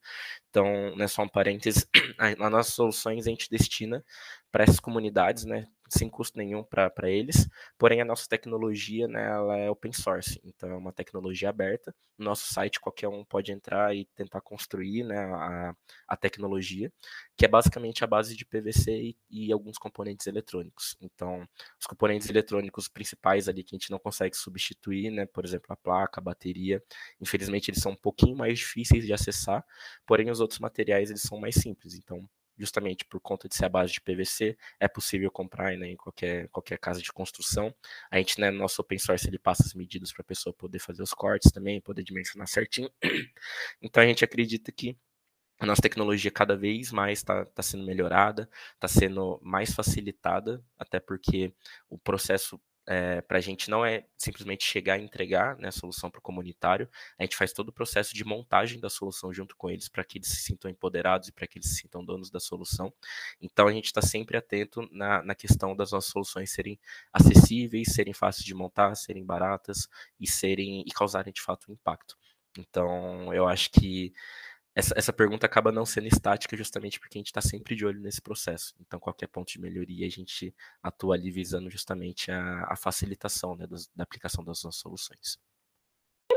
Então, 0.50 0.94
né, 0.96 1.08
só 1.08 1.22
um 1.22 1.28
parênteses, 1.28 1.86
nas 2.38 2.50
nossas 2.50 2.74
soluções 2.74 3.26
a 3.26 3.30
gente 3.30 3.48
destina 3.48 4.04
para 4.52 4.64
essas 4.64 4.80
comunidades, 4.80 5.44
né, 5.44 5.66
sem 5.88 6.08
custo 6.08 6.38
nenhum 6.38 6.62
para 6.64 7.10
eles, 7.10 7.48
porém 7.78 8.00
a 8.00 8.04
nossa 8.04 8.26
tecnologia, 8.28 9.06
né, 9.06 9.26
ela 9.26 9.56
é 9.56 9.70
open 9.70 9.92
source, 9.92 10.40
então 10.44 10.70
é 10.70 10.76
uma 10.76 10.92
tecnologia 10.92 11.50
aberta, 11.50 11.94
no 12.18 12.24
nosso 12.24 12.52
site 12.52 12.80
qualquer 12.80 13.08
um 13.08 13.24
pode 13.24 13.52
entrar 13.52 13.94
e 13.94 14.06
tentar 14.14 14.40
construir, 14.40 15.04
né, 15.04 15.18
a, 15.18 15.76
a 16.08 16.16
tecnologia, 16.16 16.92
que 17.36 17.44
é 17.44 17.48
basicamente 17.48 18.02
a 18.02 18.06
base 18.06 18.36
de 18.36 18.44
PVC 18.44 18.92
e, 18.92 19.16
e, 19.30 19.52
alguns 19.52 19.78
componentes 19.78 20.26
eletrônicos, 20.26 20.96
então 21.00 21.46
os 21.80 21.86
componentes 21.86 22.28
eletrônicos 22.28 22.88
principais 22.88 23.48
ali 23.48 23.62
que 23.62 23.74
a 23.74 23.78
gente 23.78 23.90
não 23.90 23.98
consegue 23.98 24.36
substituir, 24.36 25.10
né, 25.10 25.26
por 25.26 25.44
exemplo, 25.44 25.66
a 25.70 25.76
placa, 25.76 26.20
a 26.20 26.24
bateria, 26.24 26.82
infelizmente 27.20 27.70
eles 27.70 27.82
são 27.82 27.92
um 27.92 27.96
pouquinho 27.96 28.36
mais 28.36 28.58
difíceis 28.58 29.04
de 29.04 29.12
acessar, 29.12 29.64
porém 30.06 30.30
os 30.30 30.40
outros 30.40 30.60
materiais 30.60 31.10
eles 31.10 31.22
são 31.22 31.38
mais 31.38 31.56
simples, 31.56 31.94
então 31.94 32.28
justamente 32.58 33.04
por 33.04 33.20
conta 33.20 33.48
de 33.48 33.54
ser 33.54 33.66
a 33.66 33.68
base 33.68 33.92
de 33.92 34.00
PVC, 34.00 34.56
é 34.78 34.88
possível 34.88 35.30
comprar 35.30 35.76
né, 35.76 35.88
em 35.88 35.96
qualquer, 35.96 36.48
qualquer 36.48 36.78
casa 36.78 37.00
de 37.00 37.12
construção. 37.12 37.74
A 38.10 38.18
gente, 38.18 38.40
né, 38.40 38.50
no 38.50 38.58
nosso 38.58 38.80
open 38.80 38.98
source, 38.98 39.26
ele 39.26 39.38
passa 39.38 39.64
as 39.64 39.74
medidas 39.74 40.12
para 40.12 40.22
a 40.22 40.24
pessoa 40.24 40.54
poder 40.54 40.78
fazer 40.78 41.02
os 41.02 41.12
cortes 41.12 41.50
também, 41.52 41.80
poder 41.80 42.02
dimensionar 42.02 42.48
certinho. 42.48 42.90
Então 43.82 44.02
a 44.02 44.06
gente 44.06 44.24
acredita 44.24 44.72
que 44.72 44.96
a 45.58 45.66
nossa 45.66 45.82
tecnologia 45.82 46.30
cada 46.30 46.56
vez 46.56 46.90
mais 46.90 47.20
está 47.20 47.44
tá 47.44 47.62
sendo 47.62 47.84
melhorada, 47.84 48.48
está 48.74 48.88
sendo 48.88 49.40
mais 49.42 49.72
facilitada, 49.72 50.62
até 50.78 50.98
porque 50.98 51.54
o 51.88 51.98
processo 51.98 52.60
é, 52.86 53.20
para 53.22 53.38
a 53.38 53.40
gente 53.40 53.70
não 53.70 53.84
é 53.84 54.04
simplesmente 54.16 54.64
chegar 54.64 54.98
e 54.98 55.04
entregar 55.04 55.56
né, 55.56 55.68
a 55.68 55.72
solução 55.72 56.10
para 56.10 56.18
o 56.18 56.22
comunitário, 56.22 56.88
a 57.18 57.22
gente 57.22 57.36
faz 57.36 57.52
todo 57.52 57.68
o 57.68 57.72
processo 57.72 58.14
de 58.14 58.24
montagem 58.24 58.78
da 58.80 58.90
solução 58.90 59.32
junto 59.32 59.56
com 59.56 59.70
eles, 59.70 59.88
para 59.88 60.04
que 60.04 60.18
eles 60.18 60.28
se 60.28 60.42
sintam 60.42 60.70
empoderados 60.70 61.28
e 61.28 61.32
para 61.32 61.46
que 61.46 61.58
eles 61.58 61.70
se 61.70 61.76
sintam 61.76 62.04
donos 62.04 62.30
da 62.30 62.40
solução. 62.40 62.92
Então 63.40 63.66
a 63.68 63.72
gente 63.72 63.86
está 63.86 64.02
sempre 64.02 64.36
atento 64.36 64.86
na, 64.92 65.22
na 65.22 65.34
questão 65.34 65.74
das 65.74 65.92
nossas 65.92 66.10
soluções 66.10 66.50
serem 66.50 66.78
acessíveis, 67.12 67.92
serem 67.92 68.12
fáceis 68.12 68.44
de 68.44 68.54
montar, 68.54 68.94
serem 68.94 69.24
baratas 69.24 69.88
e 70.20 70.26
serem 70.26 70.84
e 70.86 70.90
causarem 70.92 71.32
de 71.32 71.40
fato 71.40 71.70
um 71.70 71.74
impacto. 71.74 72.16
Então 72.58 73.32
eu 73.34 73.48
acho 73.48 73.70
que 73.70 74.12
essa, 74.74 74.94
essa 74.96 75.12
pergunta 75.12 75.46
acaba 75.46 75.70
não 75.70 75.86
sendo 75.86 76.08
estática 76.08 76.56
justamente 76.56 76.98
porque 76.98 77.16
a 77.16 77.20
gente 77.20 77.28
está 77.28 77.40
sempre 77.40 77.76
de 77.76 77.86
olho 77.86 78.00
nesse 78.00 78.20
processo. 78.20 78.74
Então, 78.80 78.98
qualquer 78.98 79.28
ponto 79.28 79.50
de 79.50 79.60
melhoria, 79.60 80.06
a 80.06 80.10
gente 80.10 80.54
atua 80.82 81.14
ali 81.14 81.30
visando 81.30 81.70
justamente 81.70 82.30
a, 82.30 82.64
a 82.68 82.76
facilitação 82.76 83.54
né, 83.54 83.66
da 83.94 84.02
aplicação 84.02 84.42
das 84.44 84.62
nossas 84.64 84.80
soluções. 84.80 85.38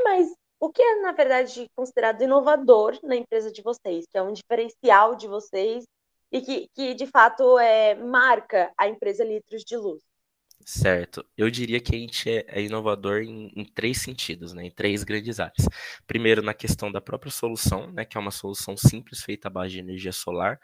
Mas 0.04 0.32
o 0.60 0.70
que 0.70 0.80
é, 0.80 1.00
na 1.00 1.12
verdade, 1.12 1.68
considerado 1.74 2.22
inovador 2.22 2.98
na 3.02 3.16
empresa 3.16 3.50
de 3.50 3.62
vocês, 3.62 4.06
que 4.08 4.16
é 4.16 4.22
um 4.22 4.32
diferencial 4.32 5.16
de 5.16 5.26
vocês 5.26 5.84
e 6.30 6.40
que, 6.40 6.68
que 6.74 6.94
de 6.94 7.06
fato, 7.06 7.58
é, 7.58 7.94
marca 7.94 8.72
a 8.78 8.86
empresa 8.86 9.24
Litros 9.24 9.64
de 9.64 9.76
Luz? 9.76 10.02
Certo. 10.70 11.24
Eu 11.34 11.50
diria 11.50 11.80
que 11.80 11.96
a 11.96 11.98
gente 11.98 12.28
é, 12.28 12.44
é 12.46 12.62
inovador 12.62 13.22
em, 13.22 13.50
em, 13.56 13.64
três 13.64 14.02
sentidos, 14.02 14.52
né? 14.52 14.66
Em 14.66 14.70
três 14.70 15.02
grandes 15.02 15.40
áreas. 15.40 15.66
Primeiro, 16.06 16.42
na 16.42 16.52
questão 16.52 16.92
da 16.92 17.00
própria 17.00 17.32
solução, 17.32 17.90
né? 17.90 18.04
Que 18.04 18.18
é 18.18 18.20
uma 18.20 18.30
solução 18.30 18.76
simples 18.76 19.22
feita 19.22 19.48
à 19.48 19.50
base 19.50 19.72
de 19.72 19.78
energia 19.78 20.12
solar, 20.12 20.60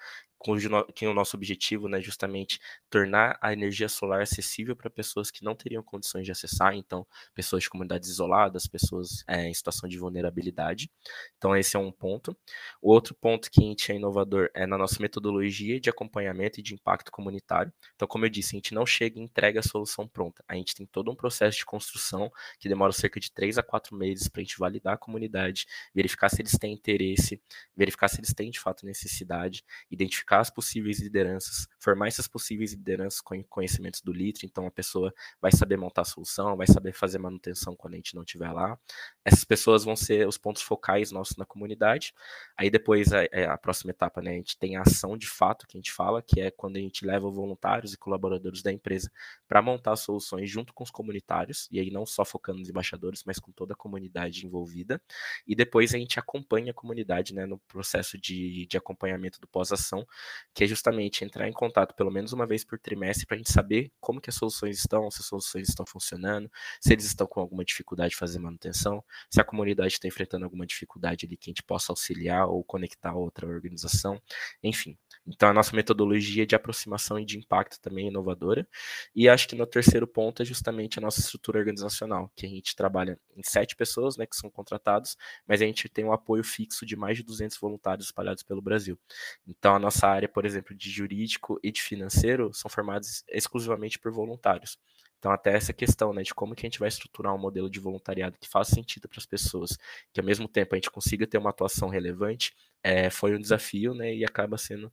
que 0.94 1.07
o 1.07 1.14
nosso 1.14 1.37
objetivo 1.37 1.88
né, 1.88 2.00
justamente 2.00 2.61
tornar 2.90 3.38
a 3.40 3.52
energia 3.52 3.88
solar 3.88 4.22
acessível 4.22 4.76
para 4.76 4.90
pessoas 4.90 5.30
que 5.30 5.42
não 5.42 5.54
teriam 5.54 5.83
condições 5.83 6.26
de 6.26 6.33
acessar, 6.33 6.74
então 6.74 7.07
pessoas 7.35 7.62
de 7.62 7.70
comunidades 7.70 8.09
isoladas, 8.09 8.66
pessoas 8.66 9.24
é, 9.26 9.48
em 9.48 9.54
situação 9.54 9.88
de 9.88 9.98
vulnerabilidade. 9.98 10.90
Então 11.38 11.57
esse 11.57 11.76
é 11.76 11.78
um 11.78 11.90
ponto. 11.90 12.37
O 12.83 12.92
outro 12.92 13.14
ponto 13.14 13.50
que 13.50 13.62
a 13.62 13.64
gente 13.64 13.90
é 13.90 13.96
inovador 13.96 14.50
é 14.54 14.66
na 14.66 14.76
nossa 14.76 15.00
metodologia 15.00 15.80
de 15.80 15.88
acompanhamento 15.88 16.61
e 16.61 16.62
de 16.62 16.74
impacto 16.74 17.11
comunitário. 17.11 17.72
Então, 17.94 18.07
como 18.07 18.24
eu 18.24 18.28
disse, 18.28 18.54
a 18.54 18.59
gente 18.59 18.74
não 18.74 18.85
chega 18.85 19.18
e 19.18 19.22
entrega 19.22 19.61
a 19.61 19.62
solução 19.62 20.07
pronta. 20.07 20.44
A 20.46 20.54
gente 20.54 20.74
tem 20.74 20.87
todo 20.87 21.11
um 21.11 21.14
processo 21.16 21.59
de 21.59 21.64
construção 21.64 22.30
que 22.59 22.68
demora 22.68 22.92
cerca 22.92 23.18
de 23.18 23.33
três 23.33 23.57
a 23.57 23.62
quatro 23.62 23.96
meses 23.96 24.28
para 24.28 24.40
a 24.40 24.44
gente 24.44 24.59
validar 24.59 24.94
a 24.94 24.98
comunidade, 24.98 25.66
verificar 25.94 26.28
se 26.28 26.42
eles 26.42 26.52
têm 26.59 26.72
interesse, 26.72 27.40
verificar 27.76 28.09
se 28.09 28.20
eles 28.20 28.35
têm 28.35 28.50
de 28.50 28.61
fato 28.61 28.85
necessidade, 28.85 29.64
identificar 29.90 30.34
identificar 30.35 30.40
as 30.40 30.51
possíveis 30.51 31.01
lideranças, 31.01 31.68
formar 31.85 32.09
essas 32.09 32.27
possíveis 32.27 32.73
lideranças 32.73 33.20
com 33.20 33.42
conhecimentos 33.44 34.01
do 34.01 34.11
Litre, 34.11 34.47
então 34.47 34.66
a 34.66 34.70
pessoa 34.70 35.12
vai 35.40 35.53
saber 35.53 35.77
montar 35.77 36.03
a 36.03 36.05
solução, 36.07 36.57
vai 36.57 36.66
saber 36.66 36.94
fazer 36.94 37.18
manutenção 37.18 37.77
quando 37.77 37.92
a 37.92 37.97
gente 37.97 38.14
não 38.14 38.23
estiver 38.23 38.51
lá. 38.51 38.79
Essas 39.23 39.44
pessoas 39.44 39.85
vão 39.85 39.94
ser 39.94 40.27
os 40.27 40.38
pontos 40.38 40.62
focais 40.62 41.12
nossos 41.12 41.37
na 41.37 41.44
comunidade. 41.44 42.14
Aí 42.57 42.70
depois 42.70 43.12
a, 43.12 43.25
é, 43.25 43.44
a 43.44 43.59
próxima 43.59 43.90
etapa, 43.90 44.23
né, 44.23 44.31
a 44.31 44.37
gente 44.37 44.57
tem 44.57 44.77
a 44.77 44.83
ação 44.83 45.16
de 45.16 45.29
fato 45.29 45.66
que 45.66 45.77
a 45.77 45.79
gente 45.79 45.92
fala, 45.92 46.23
que 46.23 46.40
é 46.40 46.51
quando 46.51 46.77
a 46.77 46.81
gente 46.81 47.05
leva 47.05 47.29
voluntários 47.29 47.92
e 47.92 47.99
colaboradores 47.99 48.62
da 48.62 48.73
empresa 48.73 49.11
para 49.47 49.61
montar 49.61 49.94
soluções 49.97 50.51
junto 50.51 50.73
com 50.73 50.85
os 50.85 50.90
comunitários, 50.90 51.68
e 51.70 51.79
aí 51.79 51.90
não 51.90 52.07
só 52.07 52.25
focando 52.25 52.61
nos 52.61 52.70
embaixadores, 52.70 53.23
mas 53.25 53.38
com 53.38 53.53
toda 53.53 53.75
a 53.75 53.77
comunidade 53.77 54.47
envolvida. 54.47 55.01
E 55.47 55.55
depois 55.55 55.94
a 55.94 55.99
gente 55.99 56.18
acompanha 56.18 56.70
a 56.70 56.75
comunidade 56.75 57.35
né, 57.35 57.44
no 57.44 57.59
processo 57.59 58.16
de, 58.16 58.66
de 58.66 58.77
acompanhamento 58.79 59.38
do 59.38 59.47
pós-ação, 59.47 60.07
que 60.55 60.64
é 60.64 60.66
justamente 60.66 61.25
entrar 61.25 61.47
em 61.47 61.53
contato 61.53 61.74
pelo 61.97 62.11
menos 62.11 62.33
uma 62.33 62.47
vez 62.47 62.65
por 62.65 62.79
trimestre 62.79 63.27
para 63.27 63.37
a 63.37 63.39
gente 63.39 63.53
saber 63.53 63.91
como 64.01 64.21
que 64.21 64.31
as 64.31 64.37
soluções 64.37 64.79
estão, 64.79 65.11
se 65.11 65.21
as 65.21 65.27
soluções 65.27 65.69
estão 65.69 65.85
funcionando, 65.87 66.51
se 66.81 66.93
eles 66.93 67.05
estão 67.05 67.27
com 67.27 67.41
alguma 67.41 67.65
dificuldade 67.65 68.11
de 68.11 68.17
fazer 68.17 68.39
manutenção, 68.39 69.05
se 69.31 69.41
a 69.41 69.45
comunidade 69.45 69.95
está 69.95 70.09
enfrentando 70.09 70.45
alguma 70.45 70.67
dificuldade 70.67 71.27
ali 71.27 71.37
que 71.37 71.51
a 71.51 71.53
gente 71.53 71.63
possa 71.63 71.93
auxiliar 71.93 72.47
ou 72.49 72.63
conectar 72.65 73.11
a 73.11 73.17
outra 73.17 73.47
organização, 73.47 74.21
enfim. 74.63 74.97
Então, 75.27 75.49
a 75.49 75.55
nossa 75.55 75.75
metodologia 75.75 76.47
de 76.47 76.55
aproximação 76.55 77.19
e 77.19 77.25
de 77.25 77.39
impacto 77.39 77.81
também 77.81 78.07
é 78.07 78.09
inovadora. 78.09 78.69
E 79.15 79.29
acho 79.29 79.49
que 79.49 79.57
no 79.57 79.67
terceiro 79.67 80.07
ponto 80.07 80.43
é 80.43 80.45
justamente 80.45 80.99
a 80.99 81.03
nossa 81.03 81.21
estrutura 81.21 81.59
organizacional, 81.59 82.31
que 82.37 82.45
a 82.45 82.49
gente 82.49 82.77
trabalha 82.77 83.19
em 83.35 83.43
sete 83.43 83.75
pessoas, 83.75 84.17
né, 84.17 84.27
que 84.27 84.37
são 84.37 84.51
contratados, 84.51 85.17
mas 85.47 85.63
a 85.63 85.65
gente 85.65 85.89
tem 85.89 86.05
um 86.05 86.13
apoio 86.13 86.45
fixo 86.45 86.85
de 86.85 86.95
mais 86.95 87.17
de 87.17 87.23
200 87.23 87.57
voluntários 87.59 88.07
espalhados 88.07 88.43
pelo 88.43 88.61
Brasil. 88.61 88.99
Então, 89.47 89.75
a 89.75 89.79
nossa 89.79 90.07
área, 90.07 90.29
por 90.29 90.45
exemplo, 90.45 90.75
de 90.75 90.91
jurídico 90.91 91.59
e 91.63 91.73
de 91.73 91.81
financeiro 91.83 92.53
são 92.53 92.71
formados 92.71 93.25
exclusivamente 93.29 93.99
por 93.99 94.13
voluntários. 94.13 94.79
Então, 95.25 95.33
até 95.33 95.57
essa 95.57 95.73
questão 95.73 96.13
né, 96.13 96.23
de 96.23 96.35
como 96.35 96.55
que 96.55 96.67
a 96.67 96.69
gente 96.69 96.79
vai 96.79 96.89
estruturar 96.89 97.35
um 97.35 97.39
modelo 97.39 97.71
de 97.71 97.81
voluntariado 97.81 98.37
que 98.39 98.47
faça 98.47 98.75
sentido 98.75 99.09
para 99.09 99.19
as 99.19 99.25
pessoas, 99.25 99.79
que 100.13 100.21
ao 100.21 100.27
mesmo 100.27 100.47
tempo 100.47 100.75
a 100.75 100.77
gente 100.77 100.91
consiga 100.91 101.27
ter 101.27 101.39
uma 101.39 101.49
atuação 101.49 101.89
relevante, 101.89 102.55
é, 102.85 103.09
foi 103.09 103.35
um 103.35 103.40
desafio 103.40 103.94
né, 103.94 104.14
e 104.14 104.25
acaba 104.25 104.59
sendo 104.59 104.92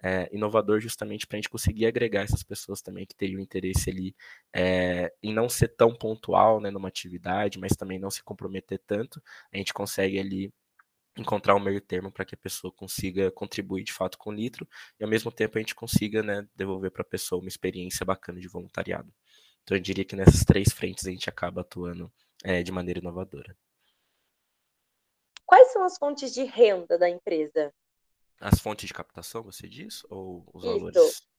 é, 0.00 0.28
inovador 0.32 0.80
justamente 0.80 1.26
para 1.26 1.36
a 1.36 1.40
gente 1.40 1.50
conseguir 1.50 1.86
agregar 1.86 2.22
essas 2.22 2.44
pessoas 2.44 2.80
também 2.80 3.04
que 3.04 3.16
teriam 3.16 3.40
interesse 3.40 3.90
ali 3.90 4.14
é, 4.54 5.12
em 5.20 5.34
não 5.34 5.48
ser 5.48 5.68
tão 5.68 5.92
pontual 5.92 6.60
né, 6.60 6.70
numa 6.70 6.88
atividade, 6.88 7.58
mas 7.58 7.72
também 7.72 7.98
não 7.98 8.10
se 8.10 8.22
comprometer 8.22 8.80
tanto. 8.86 9.20
A 9.52 9.56
gente 9.56 9.74
consegue 9.74 10.20
ali 10.20 10.52
encontrar 11.18 11.56
um 11.56 11.60
meio 11.60 11.80
termo 11.80 12.12
para 12.12 12.24
que 12.24 12.34
a 12.34 12.38
pessoa 12.38 12.72
consiga 12.72 13.30
contribuir 13.32 13.82
de 13.84 13.92
fato 13.92 14.16
com 14.16 14.30
o 14.30 14.32
litro 14.32 14.66
e 14.98 15.04
ao 15.04 15.10
mesmo 15.10 15.30
tempo 15.30 15.58
a 15.58 15.60
gente 15.60 15.74
consiga 15.74 16.22
né, 16.22 16.46
devolver 16.54 16.90
para 16.92 17.02
a 17.02 17.04
pessoa 17.04 17.40
uma 17.40 17.48
experiência 17.48 18.06
bacana 18.06 18.40
de 18.40 18.48
voluntariado. 18.48 19.12
Então 19.64 19.76
eu 19.76 19.80
diria 19.82 20.04
que 20.04 20.16
nessas 20.16 20.44
três 20.44 20.72
frentes 20.72 21.06
a 21.06 21.10
gente 21.10 21.28
acaba 21.28 21.62
atuando 21.62 22.10
é, 22.44 22.62
de 22.62 22.72
maneira 22.72 23.00
inovadora. 23.00 23.56
Quais 25.46 25.72
são 25.72 25.84
as 25.84 25.98
fontes 25.98 26.32
de 26.32 26.44
renda 26.44 26.98
da 26.98 27.08
empresa? 27.08 27.72
As 28.40 28.58
fontes 28.58 28.86
de 28.86 28.94
captação, 28.94 29.42
você 29.42 29.68
diz? 29.68 30.04
Ou 30.10 30.44
os 30.52 30.64
Isso. 30.64 30.72
valores? 30.72 31.32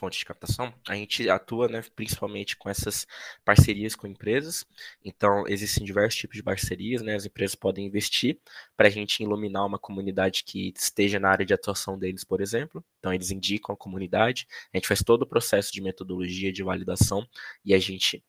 fonte 0.00 0.18
de 0.18 0.24
captação, 0.24 0.72
a 0.88 0.94
gente 0.94 1.28
atua 1.28 1.68
né, 1.68 1.82
principalmente 1.94 2.56
com 2.56 2.70
essas 2.70 3.06
parcerias 3.44 3.94
com 3.94 4.06
empresas. 4.06 4.64
Então, 5.04 5.44
existem 5.46 5.84
diversos 5.84 6.18
tipos 6.18 6.36
de 6.36 6.42
parcerias, 6.42 7.02
né? 7.02 7.14
As 7.14 7.26
empresas 7.26 7.54
podem 7.54 7.86
investir 7.86 8.38
para 8.76 8.88
a 8.88 8.90
gente 8.90 9.22
iluminar 9.22 9.66
uma 9.66 9.78
comunidade 9.78 10.42
que 10.44 10.72
esteja 10.74 11.20
na 11.20 11.28
área 11.28 11.44
de 11.44 11.52
atuação 11.52 11.98
deles, 11.98 12.24
por 12.24 12.40
exemplo. 12.40 12.82
Então, 12.98 13.12
eles 13.12 13.30
indicam 13.30 13.74
a 13.74 13.78
comunidade, 13.78 14.46
a 14.72 14.78
gente 14.78 14.88
faz 14.88 15.02
todo 15.02 15.22
o 15.22 15.26
processo 15.26 15.70
de 15.70 15.82
metodologia 15.82 16.50
de 16.50 16.62
validação 16.62 17.26
e 17.64 17.74
a 17.74 17.78
gente 17.78 18.24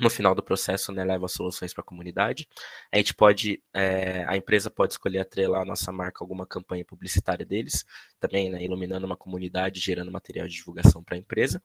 no 0.00 0.10
final 0.10 0.34
do 0.34 0.42
processo, 0.42 0.92
né, 0.92 1.04
leva 1.04 1.28
soluções 1.28 1.72
para 1.72 1.82
a 1.82 1.84
comunidade. 1.84 2.48
A 2.92 2.96
gente 2.96 3.14
pode, 3.14 3.62
é, 3.74 4.24
a 4.26 4.36
empresa 4.36 4.70
pode 4.70 4.92
escolher 4.92 5.20
atrelar 5.20 5.62
a 5.62 5.64
nossa 5.64 5.90
marca 5.92 6.22
alguma 6.22 6.46
campanha 6.46 6.84
publicitária 6.84 7.44
deles, 7.44 7.84
também, 8.20 8.50
né, 8.50 8.62
iluminando 8.62 9.06
uma 9.06 9.16
comunidade, 9.16 9.80
gerando 9.80 10.10
material 10.10 10.46
de 10.46 10.54
divulgação 10.54 11.02
para 11.02 11.16
a 11.16 11.18
empresa. 11.18 11.62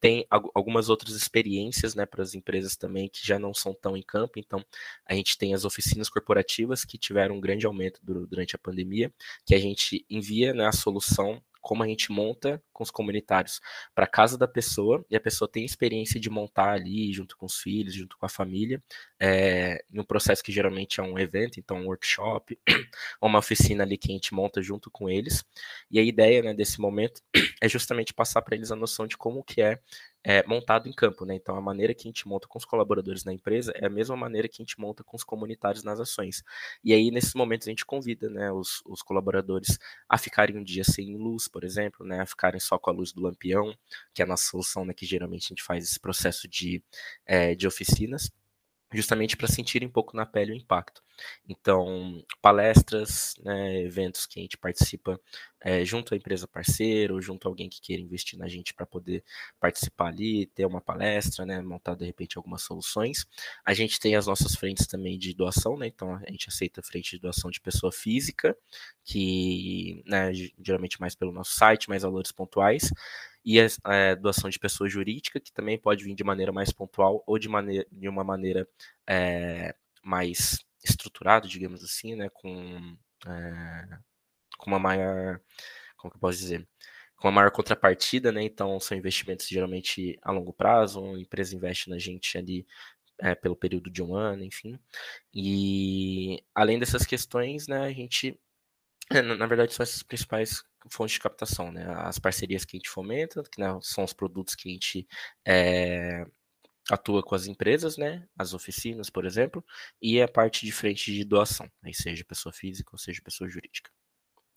Tem 0.00 0.26
algumas 0.30 0.88
outras 0.88 1.14
experiências, 1.14 1.94
né, 1.94 2.06
para 2.06 2.22
as 2.22 2.34
empresas 2.34 2.76
também 2.76 3.08
que 3.08 3.26
já 3.26 3.38
não 3.38 3.54
são 3.54 3.74
tão 3.74 3.96
em 3.96 4.02
campo. 4.02 4.38
Então, 4.38 4.64
a 5.06 5.14
gente 5.14 5.38
tem 5.38 5.54
as 5.54 5.64
oficinas 5.64 6.08
corporativas 6.08 6.84
que 6.84 6.98
tiveram 6.98 7.36
um 7.36 7.40
grande 7.40 7.66
aumento 7.66 8.00
durante 8.02 8.56
a 8.56 8.58
pandemia, 8.58 9.12
que 9.46 9.54
a 9.54 9.58
gente 9.58 10.04
envia 10.08 10.52
né, 10.52 10.66
a 10.66 10.72
solução 10.72 11.42
como 11.62 11.82
a 11.82 11.86
gente 11.86 12.10
monta 12.10 12.62
com 12.72 12.82
os 12.82 12.90
comunitários 12.90 13.60
para 13.94 14.06
casa 14.06 14.36
da 14.36 14.48
pessoa 14.48 15.04
e 15.08 15.16
a 15.16 15.20
pessoa 15.20 15.48
tem 15.50 15.64
experiência 15.64 16.18
de 16.18 16.28
montar 16.28 16.72
ali 16.72 17.12
junto 17.12 17.36
com 17.36 17.46
os 17.46 17.56
filhos, 17.60 17.94
junto 17.94 18.18
com 18.18 18.26
a 18.26 18.28
família, 18.28 18.82
é, 19.18 19.82
em 19.90 20.00
um 20.00 20.04
processo 20.04 20.42
que 20.42 20.50
geralmente 20.50 20.98
é 20.98 21.02
um 21.02 21.18
evento, 21.18 21.60
então 21.60 21.78
um 21.78 21.86
workshop, 21.86 22.58
uma 23.22 23.38
oficina 23.38 23.84
ali 23.84 23.96
que 23.96 24.10
a 24.10 24.14
gente 24.14 24.34
monta 24.34 24.60
junto 24.60 24.90
com 24.90 25.08
eles. 25.08 25.44
E 25.90 25.98
a 26.00 26.02
ideia 26.02 26.42
né, 26.42 26.52
desse 26.52 26.80
momento 26.80 27.22
é 27.62 27.68
justamente 27.68 28.12
passar 28.12 28.42
para 28.42 28.56
eles 28.56 28.72
a 28.72 28.76
noção 28.76 29.06
de 29.06 29.16
como 29.16 29.44
que 29.44 29.62
é 29.62 29.78
é, 30.24 30.46
montado 30.46 30.88
em 30.88 30.92
campo, 30.92 31.24
né? 31.24 31.34
Então 31.34 31.56
a 31.56 31.60
maneira 31.60 31.94
que 31.94 32.02
a 32.02 32.08
gente 32.08 32.26
monta 32.28 32.46
com 32.46 32.58
os 32.58 32.64
colaboradores 32.64 33.24
na 33.24 33.32
empresa 33.32 33.72
é 33.74 33.86
a 33.86 33.90
mesma 33.90 34.16
maneira 34.16 34.48
que 34.48 34.62
a 34.62 34.64
gente 34.64 34.78
monta 34.78 35.02
com 35.02 35.16
os 35.16 35.24
comunitários 35.24 35.82
nas 35.82 36.00
ações. 36.00 36.42
E 36.84 36.92
aí 36.92 37.10
nesses 37.10 37.34
momentos 37.34 37.66
a 37.66 37.70
gente 37.70 37.84
convida, 37.84 38.28
né, 38.30 38.52
os, 38.52 38.82
os 38.86 39.02
colaboradores 39.02 39.78
a 40.08 40.16
ficarem 40.18 40.56
um 40.56 40.64
dia 40.64 40.84
sem 40.84 41.16
luz, 41.16 41.48
por 41.48 41.64
exemplo, 41.64 42.06
né, 42.06 42.20
a 42.20 42.26
ficarem 42.26 42.60
só 42.60 42.78
com 42.78 42.90
a 42.90 42.92
luz 42.92 43.12
do 43.12 43.22
lampião, 43.22 43.74
que 44.14 44.22
é 44.22 44.24
a 44.24 44.28
nossa 44.28 44.44
solução, 44.44 44.84
né, 44.84 44.94
que 44.94 45.06
geralmente 45.06 45.46
a 45.46 45.48
gente 45.48 45.62
faz 45.62 45.84
esse 45.84 46.00
processo 46.00 46.48
de, 46.48 46.82
é, 47.26 47.54
de 47.54 47.66
oficinas 47.66 48.30
justamente 48.92 49.36
para 49.36 49.48
sentir 49.48 49.84
um 49.84 49.88
pouco 49.88 50.16
na 50.16 50.26
pele 50.26 50.52
o 50.52 50.56
impacto. 50.56 51.02
Então, 51.48 52.22
palestras, 52.40 53.34
né, 53.42 53.80
eventos 53.82 54.26
que 54.26 54.38
a 54.38 54.42
gente 54.42 54.58
participa 54.58 55.20
é, 55.64 55.84
junto 55.84 56.14
à 56.14 56.16
empresa 56.16 56.46
parceira 56.46 57.14
ou 57.14 57.20
junto 57.20 57.46
a 57.46 57.50
alguém 57.50 57.68
que 57.68 57.80
queira 57.80 58.02
investir 58.02 58.38
na 58.38 58.48
gente 58.48 58.74
para 58.74 58.84
poder 58.84 59.24
participar 59.60 60.08
ali, 60.08 60.46
ter 60.46 60.66
uma 60.66 60.80
palestra, 60.80 61.46
né, 61.46 61.60
montar 61.62 61.94
de 61.94 62.04
repente 62.04 62.36
algumas 62.36 62.62
soluções. 62.62 63.26
A 63.64 63.72
gente 63.72 64.00
tem 64.00 64.16
as 64.16 64.26
nossas 64.26 64.54
frentes 64.54 64.86
também 64.86 65.18
de 65.18 65.34
doação, 65.34 65.76
né, 65.76 65.86
então 65.86 66.14
a 66.14 66.30
gente 66.30 66.48
aceita 66.48 66.82
frente 66.82 67.12
de 67.12 67.18
doação 67.18 67.50
de 67.50 67.60
pessoa 67.60 67.92
física, 67.92 68.56
que 69.04 70.02
né, 70.06 70.32
geralmente 70.60 71.00
mais 71.00 71.14
pelo 71.14 71.32
nosso 71.32 71.54
site, 71.54 71.88
mais 71.88 72.02
valores 72.02 72.32
pontuais 72.32 72.90
e 73.44 73.60
a, 73.60 73.66
a, 73.84 74.14
doação 74.14 74.48
de 74.48 74.58
pessoa 74.58 74.88
jurídica, 74.88 75.40
que 75.40 75.52
também 75.52 75.78
pode 75.78 76.04
vir 76.04 76.14
de 76.14 76.24
maneira 76.24 76.52
mais 76.52 76.72
pontual 76.72 77.22
ou 77.26 77.38
de, 77.38 77.48
maneira, 77.48 77.86
de 77.90 78.08
uma 78.08 78.24
maneira 78.24 78.68
é, 79.06 79.74
mais 80.02 80.64
estruturada, 80.84 81.46
digamos 81.48 81.82
assim, 81.84 82.14
né, 82.14 82.28
com, 82.28 82.96
é, 83.26 83.98
com 84.62 84.70
uma 84.70 84.78
maior, 84.78 85.40
como 85.96 86.12
que 86.12 86.16
eu 86.16 86.20
posso 86.20 86.38
dizer, 86.38 86.68
com 87.16 87.28
uma 87.28 87.32
maior 87.34 87.50
contrapartida, 87.50 88.30
né, 88.32 88.42
então 88.44 88.78
são 88.80 88.96
investimentos 88.96 89.48
geralmente 89.48 90.18
a 90.22 90.30
longo 90.32 90.52
prazo, 90.52 91.04
a 91.14 91.20
empresa 91.20 91.56
investe 91.56 91.90
na 91.90 91.98
gente 91.98 92.38
ali 92.38 92.66
é, 93.20 93.34
pelo 93.34 93.56
período 93.56 93.90
de 93.90 94.02
um 94.02 94.14
ano, 94.16 94.44
enfim, 94.44 94.78
e 95.34 96.42
além 96.54 96.78
dessas 96.78 97.04
questões, 97.04 97.66
né, 97.68 97.84
a 97.86 97.92
gente, 97.92 98.38
na 99.38 99.46
verdade, 99.46 99.74
são 99.74 99.82
essas 99.84 100.02
principais 100.02 100.64
fontes 100.90 101.14
de 101.14 101.20
captação, 101.20 101.70
né? 101.72 101.84
As 101.98 102.18
parcerias 102.18 102.64
que 102.64 102.76
a 102.76 102.78
gente 102.78 102.88
fomenta, 102.90 103.42
que 103.44 103.60
né, 103.60 103.68
são 103.82 104.04
os 104.04 104.12
produtos 104.12 104.54
que 104.54 104.68
a 104.68 104.72
gente 104.72 105.06
é, 105.46 106.24
atua 106.90 107.22
com 107.22 107.34
as 107.34 107.46
empresas, 107.46 107.96
né? 107.96 108.26
As 108.38 108.54
oficinas, 108.54 109.10
por 109.10 109.24
exemplo, 109.24 109.64
e 110.00 110.20
a 110.20 110.28
parte 110.28 110.66
de 110.66 110.72
frente 110.72 111.12
de 111.12 111.24
doação, 111.24 111.70
aí 111.82 111.94
seja 111.94 112.24
pessoa 112.24 112.52
física 112.52 112.90
ou 112.92 112.98
seja 112.98 113.22
pessoa 113.22 113.48
jurídica. 113.48 113.90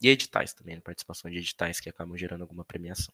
E 0.02 0.10
editais 0.10 0.54
também, 0.54 0.80
participação 0.80 1.30
de 1.32 1.38
editais 1.38 1.80
que 1.80 1.90
acabam 1.90 2.18
gerando 2.18 2.42
alguma 2.42 2.66
premiação. 2.66 3.14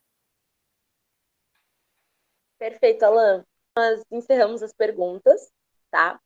Perfeito, 2.57 3.03
Alan. 3.03 3.45
Nós 3.75 4.03
encerramos 4.11 4.61
as 4.61 4.73
perguntas, 4.73 5.51
tá? 5.89 6.19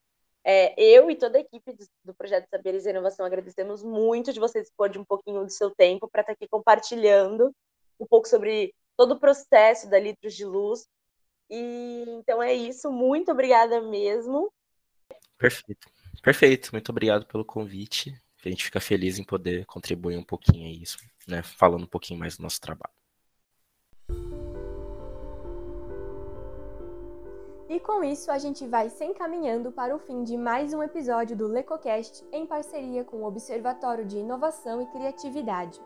É, 0.44 0.80
eu 0.80 1.10
e 1.10 1.16
toda 1.16 1.38
a 1.38 1.42
equipe 1.42 1.76
do 2.04 2.14
Projeto 2.14 2.48
Saberes 2.50 2.86
e 2.86 2.90
Inovação 2.90 3.26
agradecemos 3.26 3.82
muito 3.82 4.32
de 4.32 4.40
você 4.40 4.62
dispor 4.62 4.90
de 4.90 5.00
um 5.00 5.04
pouquinho 5.04 5.44
do 5.44 5.50
seu 5.50 5.72
tempo 5.72 6.08
para 6.08 6.22
estar 6.22 6.34
tá 6.34 6.38
aqui 6.38 6.48
compartilhando 6.48 7.52
um 8.00 8.06
pouco 8.06 8.28
sobre 8.28 8.74
todo 8.96 9.14
o 9.14 9.20
processo 9.20 9.90
da 9.90 9.98
Litros 9.98 10.36
de 10.36 10.46
Luz. 10.46 10.88
E 11.50 12.06
então 12.10 12.42
é 12.42 12.54
isso, 12.54 12.92
muito 12.92 13.32
obrigada 13.32 13.82
mesmo. 13.82 14.52
Perfeito. 15.38 15.88
Perfeito, 16.22 16.70
muito 16.72 16.90
obrigado 16.90 17.26
pelo 17.26 17.44
convite. 17.44 18.14
A 18.46 18.50
gente 18.50 18.64
fica 18.64 18.80
feliz 18.80 19.18
em 19.18 19.24
poder 19.24 19.66
contribuir 19.66 20.18
um 20.18 20.24
pouquinho 20.24 20.68
a 20.68 20.72
isso, 20.72 21.00
né? 21.28 21.42
Falando 21.42 21.84
um 21.84 21.88
pouquinho 21.88 22.20
mais 22.20 22.38
do 22.38 22.44
nosso 22.44 22.62
trabalho. 22.62 22.94
E 27.68 27.80
com 27.80 28.04
isso, 28.04 28.32
a 28.32 28.38
gente 28.38 28.68
vai 28.68 28.90
se 28.90 29.04
encaminhando 29.04 29.72
para 29.72 29.96
o 29.96 30.00
fim 30.00 30.24
de 30.24 30.38
mais 30.38 30.74
um 30.74 30.84
episódio 30.84 31.36
do 31.36 31.48
LecoCast 31.48 32.24
em 32.32 32.46
parceria 32.46 33.04
com 33.04 33.18
o 33.18 33.26
Observatório 33.26 34.06
de 34.06 34.18
Inovação 34.18 34.80
e 34.80 34.86
Criatividade. 34.86 35.82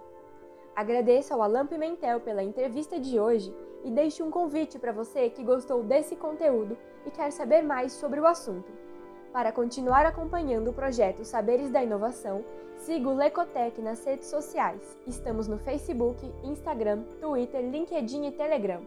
Agradeço 0.75 1.33
ao 1.33 1.41
Alan 1.41 1.65
Pimentel 1.65 2.19
pela 2.19 2.43
entrevista 2.43 2.99
de 2.99 3.17
hoje 3.17 3.55
e 3.85 3.89
deixo 3.89 4.25
um 4.25 4.29
convite 4.29 4.77
para 4.77 4.91
você 4.91 5.29
que 5.29 5.43
gostou 5.43 5.81
desse 5.81 6.15
conteúdo 6.17 6.77
e 7.05 7.11
quer 7.11 7.31
saber 7.31 7.61
mais 7.61 7.93
sobre 7.93 8.19
o 8.19 8.27
assunto. 8.27 8.88
Para 9.31 9.51
continuar 9.51 10.07
acompanhando 10.07 10.71
o 10.71 10.73
projeto 10.73 11.23
Saberes 11.23 11.69
da 11.69 11.83
Inovação, 11.83 12.43
siga 12.77 13.07
o 13.07 13.15
Lecotec 13.15 13.79
nas 13.79 14.03
redes 14.03 14.27
sociais. 14.27 14.97
Estamos 15.05 15.47
no 15.47 15.59
Facebook, 15.59 16.19
Instagram, 16.43 17.03
Twitter, 17.21 17.61
LinkedIn 17.61 18.25
e 18.25 18.31
Telegram. 18.31 18.81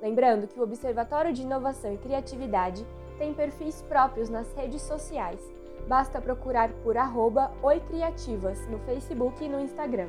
Lembrando 0.00 0.48
que 0.48 0.58
o 0.58 0.62
Observatório 0.62 1.34
de 1.34 1.42
Inovação 1.42 1.92
e 1.92 1.98
Criatividade 1.98 2.86
tem 3.18 3.34
perfis 3.34 3.82
próprios 3.82 4.30
nas 4.30 4.50
redes 4.54 4.80
sociais. 4.80 5.40
Basta 5.86 6.18
procurar 6.18 6.72
por 6.82 6.96
arroba 6.96 7.52
oicriativas 7.62 8.66
no 8.68 8.78
Facebook 8.80 9.44
e 9.44 9.48
no 9.50 9.60
Instagram. 9.60 10.08